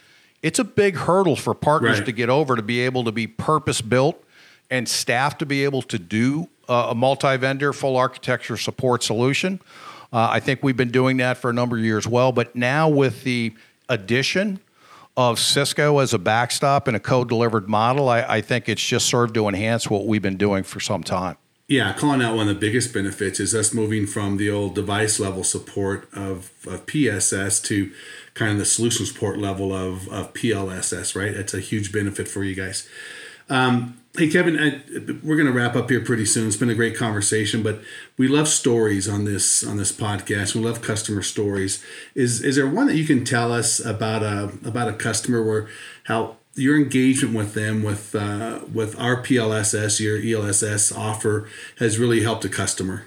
it's 0.42 0.58
a 0.58 0.64
big 0.64 0.94
hurdle 0.96 1.36
for 1.36 1.54
partners 1.54 1.98
Right. 2.00 2.06
to 2.06 2.12
get 2.12 2.28
over 2.28 2.54
to 2.54 2.62
be 2.62 2.80
able 2.80 3.04
to 3.04 3.12
be 3.12 3.26
purpose 3.26 3.80
built 3.80 4.22
and 4.70 4.86
staff 4.86 5.38
to 5.38 5.46
be 5.46 5.64
able 5.64 5.80
to 5.82 5.98
do 5.98 6.50
uh, 6.68 6.88
a 6.90 6.94
multi 6.94 7.38
vendor 7.38 7.72
full 7.72 7.96
architecture 7.96 8.58
support 8.58 9.02
solution. 9.02 9.58
Uh, 10.12 10.28
I 10.30 10.40
think 10.40 10.62
we've 10.62 10.76
been 10.76 10.90
doing 10.92 11.16
that 11.16 11.38
for 11.38 11.48
a 11.48 11.54
number 11.54 11.78
of 11.78 11.82
years 11.82 12.06
well, 12.06 12.30
but 12.30 12.54
now 12.54 12.90
with 12.90 13.24
the 13.24 13.54
addition 13.88 14.60
of 15.18 15.40
Cisco 15.40 15.98
as 15.98 16.14
a 16.14 16.18
backstop 16.18 16.86
in 16.86 16.94
a 16.94 17.00
co-delivered 17.00 17.68
model, 17.68 18.08
I, 18.08 18.22
I 18.22 18.40
think 18.40 18.68
it's 18.68 18.80
just 18.80 19.06
served 19.06 19.34
to 19.34 19.48
enhance 19.48 19.90
what 19.90 20.06
we've 20.06 20.22
been 20.22 20.36
doing 20.36 20.62
for 20.62 20.78
some 20.78 21.02
time. 21.02 21.36
Yeah, 21.66 21.92
calling 21.92 22.22
out 22.22 22.36
one 22.36 22.48
of 22.48 22.54
the 22.54 22.60
biggest 22.60 22.94
benefits 22.94 23.40
is 23.40 23.52
us 23.52 23.74
moving 23.74 24.06
from 24.06 24.36
the 24.36 24.48
old 24.48 24.76
device 24.76 25.18
level 25.18 25.42
support 25.42 26.08
of, 26.14 26.52
of 26.68 26.86
PSS 26.86 27.60
to 27.62 27.90
kind 28.34 28.52
of 28.52 28.58
the 28.58 28.64
solution 28.64 29.06
support 29.06 29.38
level 29.38 29.72
of, 29.72 30.08
of 30.08 30.32
PLSS, 30.34 31.16
right? 31.16 31.34
That's 31.34 31.52
a 31.52 31.60
huge 31.60 31.92
benefit 31.92 32.28
for 32.28 32.44
you 32.44 32.54
guys. 32.54 32.88
Um, 33.50 33.98
hey, 34.18 34.28
Kevin, 34.28 34.58
I, 34.58 34.82
we're 35.22 35.36
going 35.36 35.46
to 35.46 35.52
wrap 35.52 35.76
up 35.76 35.88
here 35.88 36.00
pretty 36.00 36.26
soon. 36.26 36.48
It's 36.48 36.56
been 36.56 36.70
a 36.70 36.74
great 36.74 36.96
conversation, 36.96 37.62
but 37.62 37.80
we 38.16 38.26
love 38.26 38.48
stories 38.48 39.08
on 39.08 39.24
this 39.24 39.64
on 39.64 39.76
this 39.76 39.92
podcast. 39.92 40.54
We 40.54 40.60
love 40.60 40.82
customer 40.82 41.22
stories. 41.22 41.84
Is 42.14 42.42
is 42.42 42.56
there 42.56 42.66
one 42.66 42.88
that 42.88 42.96
you 42.96 43.06
can 43.06 43.24
tell 43.24 43.52
us 43.52 43.78
about 43.78 44.22
a 44.22 44.52
about 44.66 44.88
a 44.88 44.92
customer 44.92 45.42
where 45.42 45.68
how 46.04 46.36
your 46.54 46.76
engagement 46.76 47.36
with 47.36 47.54
them 47.54 47.84
with 47.84 48.14
uh, 48.14 48.60
with 48.72 48.98
our 48.98 49.22
PLSS, 49.22 50.00
your 50.00 50.18
ELSS 50.18 50.90
offer 50.90 51.48
has 51.78 51.98
really 51.98 52.22
helped 52.22 52.44
a 52.44 52.48
customer? 52.48 53.04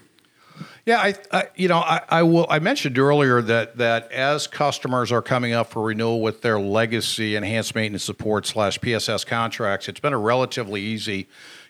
Yeah, 0.86 0.98
I, 1.00 1.16
I 1.32 1.48
you 1.56 1.68
know 1.68 1.78
I, 1.78 2.02
I 2.10 2.24
will. 2.24 2.48
I 2.50 2.60
mentioned 2.60 2.98
earlier 2.98 3.42
that 3.44 3.78
that 3.78 4.12
as 4.12 4.48
customers 4.48 5.12
are 5.12 5.22
coming 5.22 5.54
up 5.54 5.70
for 5.70 5.84
renewal 5.84 6.22
with 6.22 6.42
their 6.42 6.60
legacy 6.60 7.36
enhanced 7.36 7.76
maintenance 7.76 8.04
support 8.04 8.48
slash 8.48 8.82
PSS 8.82 9.24
contracts, 9.26 9.88
it's 9.88 10.00
been 10.00 10.14
a 10.14 10.20
relatively 10.20 10.82
easy 10.82 11.28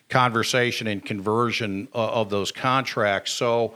conversation 0.08 0.86
and 0.86 1.04
conversion 1.04 1.88
uh, 1.94 2.08
of 2.08 2.30
those 2.30 2.52
contracts. 2.52 3.32
So. 3.32 3.74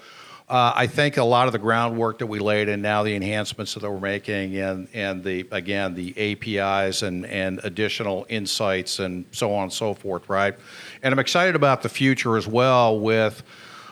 Uh, 0.48 0.72
I 0.76 0.86
think 0.86 1.16
a 1.16 1.24
lot 1.24 1.48
of 1.48 1.52
the 1.52 1.58
groundwork 1.58 2.18
that 2.18 2.28
we 2.28 2.38
laid 2.38 2.68
and 2.68 2.80
now 2.80 3.02
the 3.02 3.16
enhancements 3.16 3.74
that 3.74 3.82
we're 3.82 3.98
making 3.98 4.56
and 4.56 4.86
and 4.94 5.24
the 5.24 5.44
again 5.50 5.94
the 5.94 6.14
APIs 6.16 7.02
and 7.02 7.26
and 7.26 7.58
additional 7.64 8.26
insights 8.28 9.00
and 9.00 9.24
so 9.32 9.52
on 9.52 9.64
and 9.64 9.72
so 9.72 9.92
forth, 9.92 10.28
right? 10.28 10.54
And 11.02 11.12
I'm 11.12 11.18
excited 11.18 11.56
about 11.56 11.82
the 11.82 11.88
future 11.88 12.36
as 12.36 12.46
well 12.46 13.00
with 13.00 13.42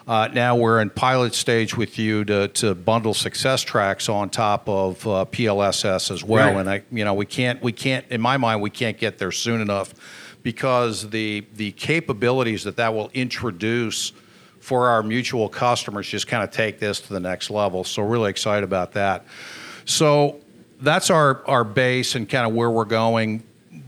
uh, 0.06 0.28
now 0.32 0.54
we're 0.54 0.80
in 0.80 0.90
pilot 0.90 1.34
stage 1.34 1.76
with 1.76 1.98
you 1.98 2.24
to, 2.26 2.48
to 2.48 2.74
bundle 2.74 3.14
success 3.14 3.62
tracks 3.62 4.08
on 4.08 4.28
top 4.28 4.68
of 4.68 5.06
uh, 5.06 5.24
PLSS 5.24 6.10
as 6.10 6.22
well. 6.22 6.52
Right. 6.52 6.60
And 6.60 6.70
I, 6.70 6.82
you 6.90 7.04
know, 7.04 7.14
we 7.14 7.24
can't, 7.24 7.62
we 7.62 7.72
can't, 7.72 8.04
in 8.10 8.20
my 8.20 8.36
mind, 8.36 8.60
we 8.60 8.70
can't 8.70 8.98
get 8.98 9.16
there 9.16 9.32
soon 9.32 9.62
enough 9.62 9.94
because 10.42 11.08
the 11.08 11.44
the 11.54 11.72
capabilities 11.72 12.62
that 12.64 12.76
that 12.76 12.94
will 12.94 13.10
introduce 13.14 14.12
for 14.60 14.88
our 14.88 15.02
mutual 15.02 15.48
customers 15.48 16.06
just 16.06 16.28
kind 16.28 16.44
of 16.44 16.50
take 16.50 16.78
this 16.78 17.00
to 17.00 17.12
the 17.12 17.20
next 17.20 17.50
level. 17.50 17.82
So 17.82 18.02
really 18.02 18.30
excited 18.30 18.62
about 18.62 18.92
that. 18.92 19.24
So 19.86 20.40
that's 20.80 21.10
our 21.10 21.42
our 21.46 21.64
base 21.64 22.14
and 22.14 22.28
kind 22.28 22.46
of 22.46 22.54
where 22.54 22.70
we're 22.70 22.84
going. 22.84 23.42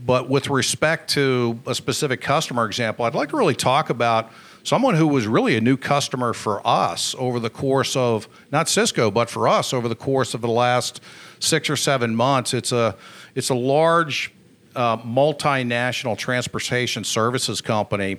But 0.05 0.29
with 0.29 0.49
respect 0.49 1.11
to 1.11 1.59
a 1.67 1.75
specific 1.75 2.21
customer 2.21 2.65
example, 2.65 3.05
I'd 3.05 3.13
like 3.15 3.29
to 3.29 3.37
really 3.37 3.55
talk 3.55 3.89
about 3.89 4.31
someone 4.67 4.95
who 4.95 5.07
was 5.07 5.25
really 5.27 5.55
a 5.55 5.61
new 5.61 5.77
customer 5.77 6.33
for 6.33 6.65
us 6.67 7.15
over 7.17 7.39
the 7.39 7.49
course 7.49 7.95
of 7.95 8.27
not 8.51 8.67
Cisco, 8.67 9.09
but 9.09 9.29
for 9.29 9.47
us 9.47 9.73
over 9.73 9.87
the 9.87 9.95
course 9.95 10.33
of 10.33 10.41
the 10.41 10.49
last 10.49 10.99
six 11.39 11.69
or 11.69 11.77
seven 11.77 12.13
months. 12.13 12.53
It's 12.53 12.73
a 12.73 12.97
it's 13.33 13.49
a 13.49 13.55
large 13.55 14.33
uh, 14.75 14.97
multinational 14.97 16.17
transportation 16.17 17.05
services 17.05 17.61
company, 17.61 18.17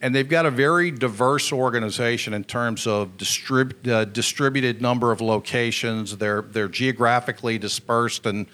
and 0.00 0.14
they've 0.14 0.28
got 0.28 0.46
a 0.46 0.50
very 0.50 0.90
diverse 0.90 1.52
organization 1.52 2.32
in 2.32 2.44
terms 2.44 2.86
of 2.86 3.18
distrib- 3.18 3.86
uh, 3.86 4.06
distributed 4.06 4.80
number 4.80 5.12
of 5.12 5.20
locations. 5.20 6.16
They're 6.16 6.40
they're 6.40 6.68
geographically 6.68 7.58
dispersed, 7.58 8.24
and 8.24 8.46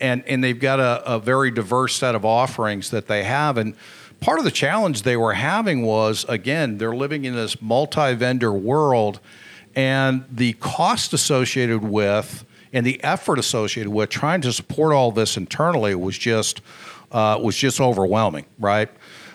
and 0.00 0.22
and 0.28 0.44
they've 0.44 0.60
got 0.60 0.78
a, 0.78 1.14
a 1.14 1.18
very 1.18 1.50
diverse 1.50 1.96
set 1.96 2.14
of 2.14 2.24
offerings 2.24 2.90
that 2.90 3.08
they 3.08 3.24
have. 3.24 3.58
And 3.58 3.74
part 4.22 4.38
of 4.38 4.44
the 4.44 4.50
challenge 4.50 5.02
they 5.02 5.16
were 5.16 5.34
having 5.34 5.82
was 5.82 6.24
again 6.28 6.78
they're 6.78 6.94
living 6.94 7.24
in 7.24 7.34
this 7.34 7.60
multi-vendor 7.60 8.52
world, 8.52 9.20
and 9.74 10.24
the 10.30 10.54
cost 10.54 11.12
associated 11.12 11.82
with 11.82 12.46
and 12.72 12.86
the 12.86 13.02
effort 13.04 13.38
associated 13.38 13.90
with 13.90 14.08
trying 14.08 14.40
to 14.40 14.52
support 14.52 14.94
all 14.94 15.12
this 15.12 15.36
internally 15.36 15.94
was 15.94 16.16
just 16.16 16.62
uh, 17.10 17.38
was 17.42 17.56
just 17.56 17.80
overwhelming, 17.80 18.46
right? 18.58 18.88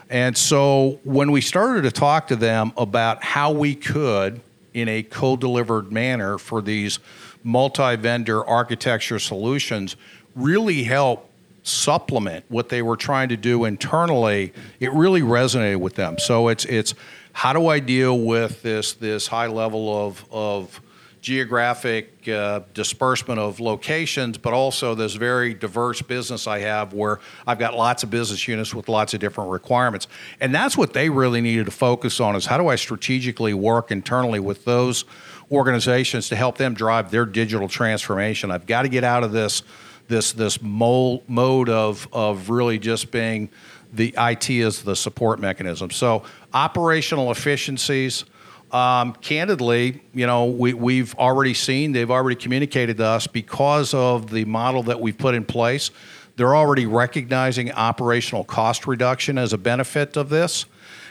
And 0.10 0.36
so 0.38 1.00
when 1.04 1.32
we 1.32 1.41
started 1.41 1.84
to 1.84 1.91
talk 1.91 2.28
to 2.28 2.36
them 2.36 2.71
about 2.78 3.23
how 3.23 3.52
we 3.52 3.76
could, 3.76 4.41
in 4.73 4.88
a 4.88 5.04
co-delivered 5.04 5.91
manner 5.91 6.38
for 6.38 6.62
these 6.62 7.00
multi-vendor 7.43 8.45
architecture 8.45 9.19
solutions, 9.19 9.97
really 10.34 10.84
help 10.84 11.27
supplement 11.67 12.45
what 12.49 12.69
they 12.69 12.82
were 12.82 12.97
trying 12.97 13.30
to 13.30 13.38
do 13.38 13.65
internally, 13.65 14.53
it 14.80 14.91
really 14.93 15.21
resonated 15.21 15.80
with 15.80 15.95
them. 15.95 16.17
So 16.17 16.47
it's 16.47 16.65
it's 16.65 16.93
how 17.34 17.53
do 17.53 17.67
I 17.67 17.80
deal 17.80 18.19
with 18.19 18.62
this 18.62 18.93
this 18.93 19.27
high 19.27 19.47
level 19.47 20.06
of 20.08 20.25
of 20.32 20.82
geographic 21.19 22.27
uh, 22.30 22.62
disbursement 22.73 23.39
of 23.39 23.60
locations, 23.60 24.38
but 24.38 24.53
also 24.53 24.95
this 24.95 25.15
very 25.15 25.53
diverse 25.53 26.01
business 26.01 26.47
I 26.47 26.60
have 26.60 26.93
where 26.93 27.19
I've 27.45 27.60
got 27.60 27.75
lots 27.75 28.03
of 28.03 28.10
business 28.10 28.47
units 28.47 28.73
with 28.73 28.88
lots 28.88 29.13
of 29.13 29.19
different 29.19 29.49
requirements. 29.49 30.08
And 30.39 30.56
that's 30.56 30.77
what 30.77 30.93
they 30.93 31.10
really 31.10 31.41
needed 31.41 31.65
to 31.65 31.71
focus 31.71 32.21
on 32.21 32.36
is 32.38 32.45
how 32.45 32.58
do 32.58 32.69
I 32.69 32.75
strategically 32.75 33.53
work 33.53 33.91
internally 33.91 34.39
with 34.39 34.63
those 34.63 35.03
organizations 35.51 36.30
to 36.30 36.36
help 36.36 36.58
them 36.58 36.73
drive 36.73 37.12
their 37.12 37.25
digital 37.25 37.67
transformation. 37.67 38.51
I've 38.51 38.65
got 38.65 38.84
to 38.84 38.89
get 38.89 39.03
out 39.03 39.23
of 39.23 39.32
this 39.34 39.63
this 40.08 40.32
this 40.34 40.62
mole, 40.62 41.24
mode 41.28 41.70
of 41.70 42.08
of 42.12 42.50
really 42.50 42.80
just 42.80 43.12
being 43.12 43.50
the 43.93 44.13
IT 44.17 44.50
as 44.50 44.84
the 44.84 44.96
support 44.96 45.39
mechanism. 45.39 45.91
So 45.91 46.24
operational 46.54 47.32
efficiencies. 47.32 48.26
Um, 48.72 49.13
candidly, 49.13 50.02
you 50.13 50.28
know, 50.28 50.46
we, 50.46 50.74
we've 50.74 51.15
already 51.15 51.54
seen, 51.54 51.93
they've 51.93 52.12
already 52.12 52.36
communicated 52.36 52.98
to 52.98 53.06
us 53.06 53.26
because 53.26 53.93
of 53.93 54.30
the 54.30 54.43
model 54.43 54.84
that 54.84 55.00
we've 55.00 55.17
put 55.17 55.36
in 55.36 55.46
place. 55.46 55.89
They're 56.36 56.56
already 56.56 56.86
recognizing 56.86 57.72
operational 57.72 58.43
cost 58.43 58.86
reduction 58.86 59.38
as 59.38 59.54
a 59.54 59.58
benefit 59.58 60.17
of 60.17 60.28
this. 60.28 60.65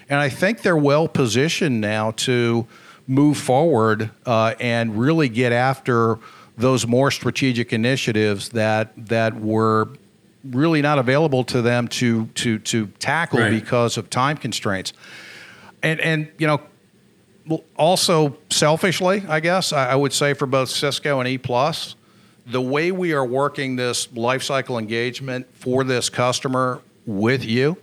And 0.08 0.20
I 0.20 0.28
think 0.28 0.62
they're 0.62 0.76
well 0.76 1.08
positioned 1.08 1.80
now 1.80 2.12
to 2.12 2.66
move 3.06 3.38
forward 3.38 4.10
uh, 4.26 4.54
and 4.60 4.98
really 4.98 5.28
get 5.28 5.52
after 5.52 6.18
those 6.56 6.86
more 6.86 7.10
strategic 7.10 7.72
initiatives 7.72 8.50
that, 8.50 8.92
that 8.96 9.38
were 9.40 9.88
really 10.44 10.80
not 10.80 10.98
available 10.98 11.44
to 11.44 11.60
them 11.62 11.88
to, 11.88 12.26
to, 12.28 12.58
to 12.60 12.86
tackle 12.98 13.40
Right. 13.40 13.50
because 13.50 13.96
of 13.96 14.08
time 14.10 14.36
constraints. 14.36 14.92
And, 15.82 16.00
and 16.00 16.28
you 16.38 16.46
know, 16.46 16.60
also 17.76 18.36
selfishly, 18.50 19.22
I 19.28 19.38
guess 19.40 19.72
I 19.72 19.90
I 19.92 19.94
would 19.94 20.12
say 20.12 20.34
for 20.34 20.46
both 20.46 20.68
Cisco 20.68 21.20
and 21.20 21.28
E 21.28 21.38
Plus, 21.38 21.94
the 22.44 22.60
way 22.60 22.90
we 22.90 23.12
are 23.12 23.24
working 23.24 23.76
this 23.76 24.08
lifecycle 24.08 24.80
engagement 24.80 25.46
for 25.54 25.84
this 25.84 26.08
customer 26.08 26.80
with 27.06 27.44
you, 27.44 27.76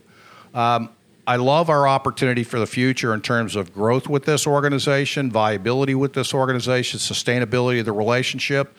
um, 0.53 0.89
I 1.25 1.37
love 1.37 1.69
our 1.69 1.87
opportunity 1.87 2.43
for 2.43 2.59
the 2.59 2.67
future 2.67 3.13
in 3.13 3.21
terms 3.21 3.55
of 3.55 3.73
growth 3.73 4.09
with 4.09 4.25
this 4.25 4.45
organization, 4.45 5.31
viability 5.31 5.95
with 5.95 6.13
this 6.13 6.33
organization, 6.33 6.99
sustainability 6.99 7.79
of 7.79 7.85
the 7.85 7.93
relationship, 7.93 8.75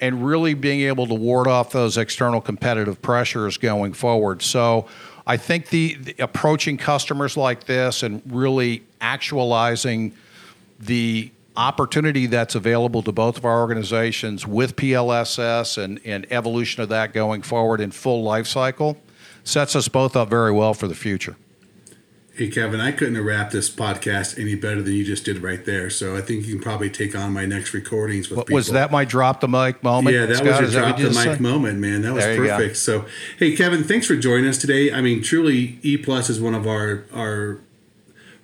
and 0.00 0.24
really 0.24 0.54
being 0.54 0.82
able 0.82 1.08
to 1.08 1.14
ward 1.14 1.48
off 1.48 1.72
those 1.72 1.96
external 1.96 2.40
competitive 2.40 3.02
pressures 3.02 3.56
going 3.56 3.92
forward. 3.92 4.42
So 4.42 4.86
I 5.26 5.36
think 5.36 5.70
the, 5.70 5.94
the 5.94 6.14
approaching 6.20 6.76
customers 6.76 7.36
like 7.36 7.64
this 7.64 8.04
and 8.04 8.22
really 8.26 8.84
actualizing 9.00 10.14
the 10.78 11.32
opportunity 11.56 12.26
that's 12.26 12.54
available 12.54 13.02
to 13.02 13.10
both 13.10 13.36
of 13.38 13.44
our 13.44 13.60
organizations 13.60 14.46
with 14.46 14.76
PLSS 14.76 15.82
and, 15.82 16.00
and 16.04 16.30
evolution 16.30 16.80
of 16.80 16.90
that 16.90 17.12
going 17.12 17.42
forward 17.42 17.80
in 17.80 17.90
full 17.90 18.22
life 18.22 18.46
cycle 18.46 18.96
sets 19.42 19.74
us 19.74 19.88
both 19.88 20.14
up 20.14 20.30
very 20.30 20.52
well 20.52 20.74
for 20.74 20.86
the 20.86 20.94
future. 20.94 21.34
Hey, 22.38 22.46
Kevin, 22.46 22.80
I 22.80 22.92
couldn't 22.92 23.16
have 23.16 23.24
wrapped 23.24 23.50
this 23.50 23.68
podcast 23.68 24.40
any 24.40 24.54
better 24.54 24.80
than 24.80 24.92
you 24.92 25.04
just 25.04 25.24
did 25.24 25.42
right 25.42 25.64
there. 25.64 25.90
So 25.90 26.16
I 26.16 26.20
think 26.20 26.46
you 26.46 26.54
can 26.54 26.62
probably 26.62 26.88
take 26.88 27.16
on 27.16 27.32
my 27.32 27.44
next 27.44 27.74
recordings 27.74 28.30
with 28.30 28.38
people. 28.38 28.54
Was 28.54 28.68
that 28.68 28.92
my 28.92 29.04
drop 29.04 29.40
the 29.40 29.48
mic 29.48 29.82
moment? 29.82 30.14
Yeah, 30.14 30.26
that 30.26 30.36
Scott? 30.36 30.62
was 30.62 30.72
a 30.72 30.78
drop 30.78 30.98
the 30.98 31.02
mic 31.06 31.14
said? 31.14 31.40
moment, 31.40 31.80
man. 31.80 32.02
That 32.02 32.14
was 32.14 32.22
There 32.22 32.36
perfect. 32.36 32.76
So, 32.76 33.06
hey, 33.40 33.56
Kevin, 33.56 33.82
thanks 33.82 34.06
for 34.06 34.14
joining 34.14 34.48
us 34.48 34.56
today. 34.56 34.92
I 34.92 35.00
mean, 35.00 35.20
truly, 35.20 35.80
E 35.82 35.96
Plus 35.96 36.30
is 36.30 36.40
one 36.40 36.54
of 36.54 36.64
our 36.68 37.06
our 37.12 37.58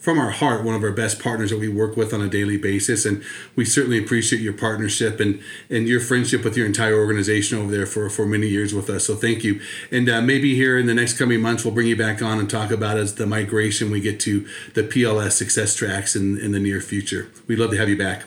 from 0.04 0.18
our 0.18 0.32
heart 0.32 0.62
one 0.62 0.74
of 0.74 0.82
our 0.84 0.92
best 0.92 1.18
partners 1.18 1.48
that 1.48 1.58
we 1.58 1.66
work 1.66 1.96
with 1.96 2.12
on 2.12 2.20
a 2.20 2.28
daily 2.28 2.58
basis, 2.58 3.06
and 3.06 3.24
we 3.56 3.64
certainly 3.64 3.96
appreciate 3.96 4.42
your 4.42 4.52
partnership 4.52 5.18
and 5.18 5.40
and 5.70 5.88
your 5.88 5.98
friendship 5.98 6.44
with 6.44 6.58
your 6.58 6.66
entire 6.66 6.94
organization 6.94 7.56
over 7.56 7.72
there 7.72 7.86
for 7.86 8.10
for 8.10 8.26
many 8.26 8.46
years 8.46 8.74
with 8.74 8.90
us. 8.90 9.06
So 9.06 9.16
thank 9.16 9.42
you, 9.42 9.62
and 9.90 10.06
uh, 10.10 10.20
maybe 10.20 10.54
here 10.54 10.76
in 10.76 10.84
the 10.84 10.92
next 10.92 11.18
coming 11.18 11.40
months 11.40 11.64
we'll 11.64 11.72
bring 11.72 11.86
you 11.86 11.96
back 11.96 12.20
on 12.20 12.38
and 12.38 12.50
talk 12.50 12.70
about 12.70 12.98
as 12.98 13.14
the 13.14 13.26
migration 13.26 13.90
we 13.90 14.02
get 14.02 14.20
to 14.20 14.46
the 14.74 14.82
PLS 14.82 15.32
success 15.32 15.74
tracks 15.74 16.14
in 16.14 16.36
in 16.38 16.52
the 16.52 16.60
near 16.60 16.82
future. 16.82 17.30
We'd 17.46 17.58
love 17.58 17.70
to 17.70 17.78
have 17.78 17.88
you 17.88 17.96
back. 17.96 18.24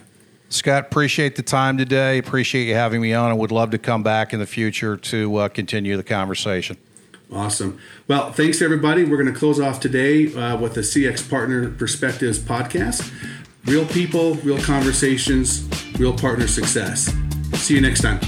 Scott, 0.50 0.88
appreciate 0.88 1.36
the 1.36 1.44
time 1.44 1.78
today. 1.78 2.18
Appreciate 2.18 2.66
you 2.66 2.74
having 2.74 3.02
me 3.02 3.14
on, 3.14 3.30
and 3.30 3.40
would 3.40 3.52
love 3.52 3.70
to 3.70 3.78
come 3.78 4.02
back 4.02 4.34
in 4.34 4.40
the 4.40 4.48
future 4.48 4.98
to 4.98 5.36
uh, 5.36 5.50
continue 5.50 5.96
the 5.96 6.04
conversation. 6.04 6.78
Awesome. 7.32 7.80
Well, 8.08 8.32
thanks 8.32 8.62
everybody. 8.62 9.04
We're 9.04 9.22
going 9.22 9.34
to 9.34 9.38
close 9.38 9.60
off 9.60 9.80
today 9.80 10.34
uh, 10.34 10.58
with 10.58 10.76
the 10.76 10.82
CX 10.82 11.30
Partner 11.30 11.70
Perspectives 11.70 12.40
podcast. 12.40 13.12
Real 13.66 13.86
people, 13.86 14.36
real 14.36 14.62
conversations, 14.62 15.68
real 16.00 16.18
partner 16.18 16.48
success. 16.48 17.14
See 17.56 17.76
you 17.76 17.82
next 17.82 18.02
time. 18.02 18.22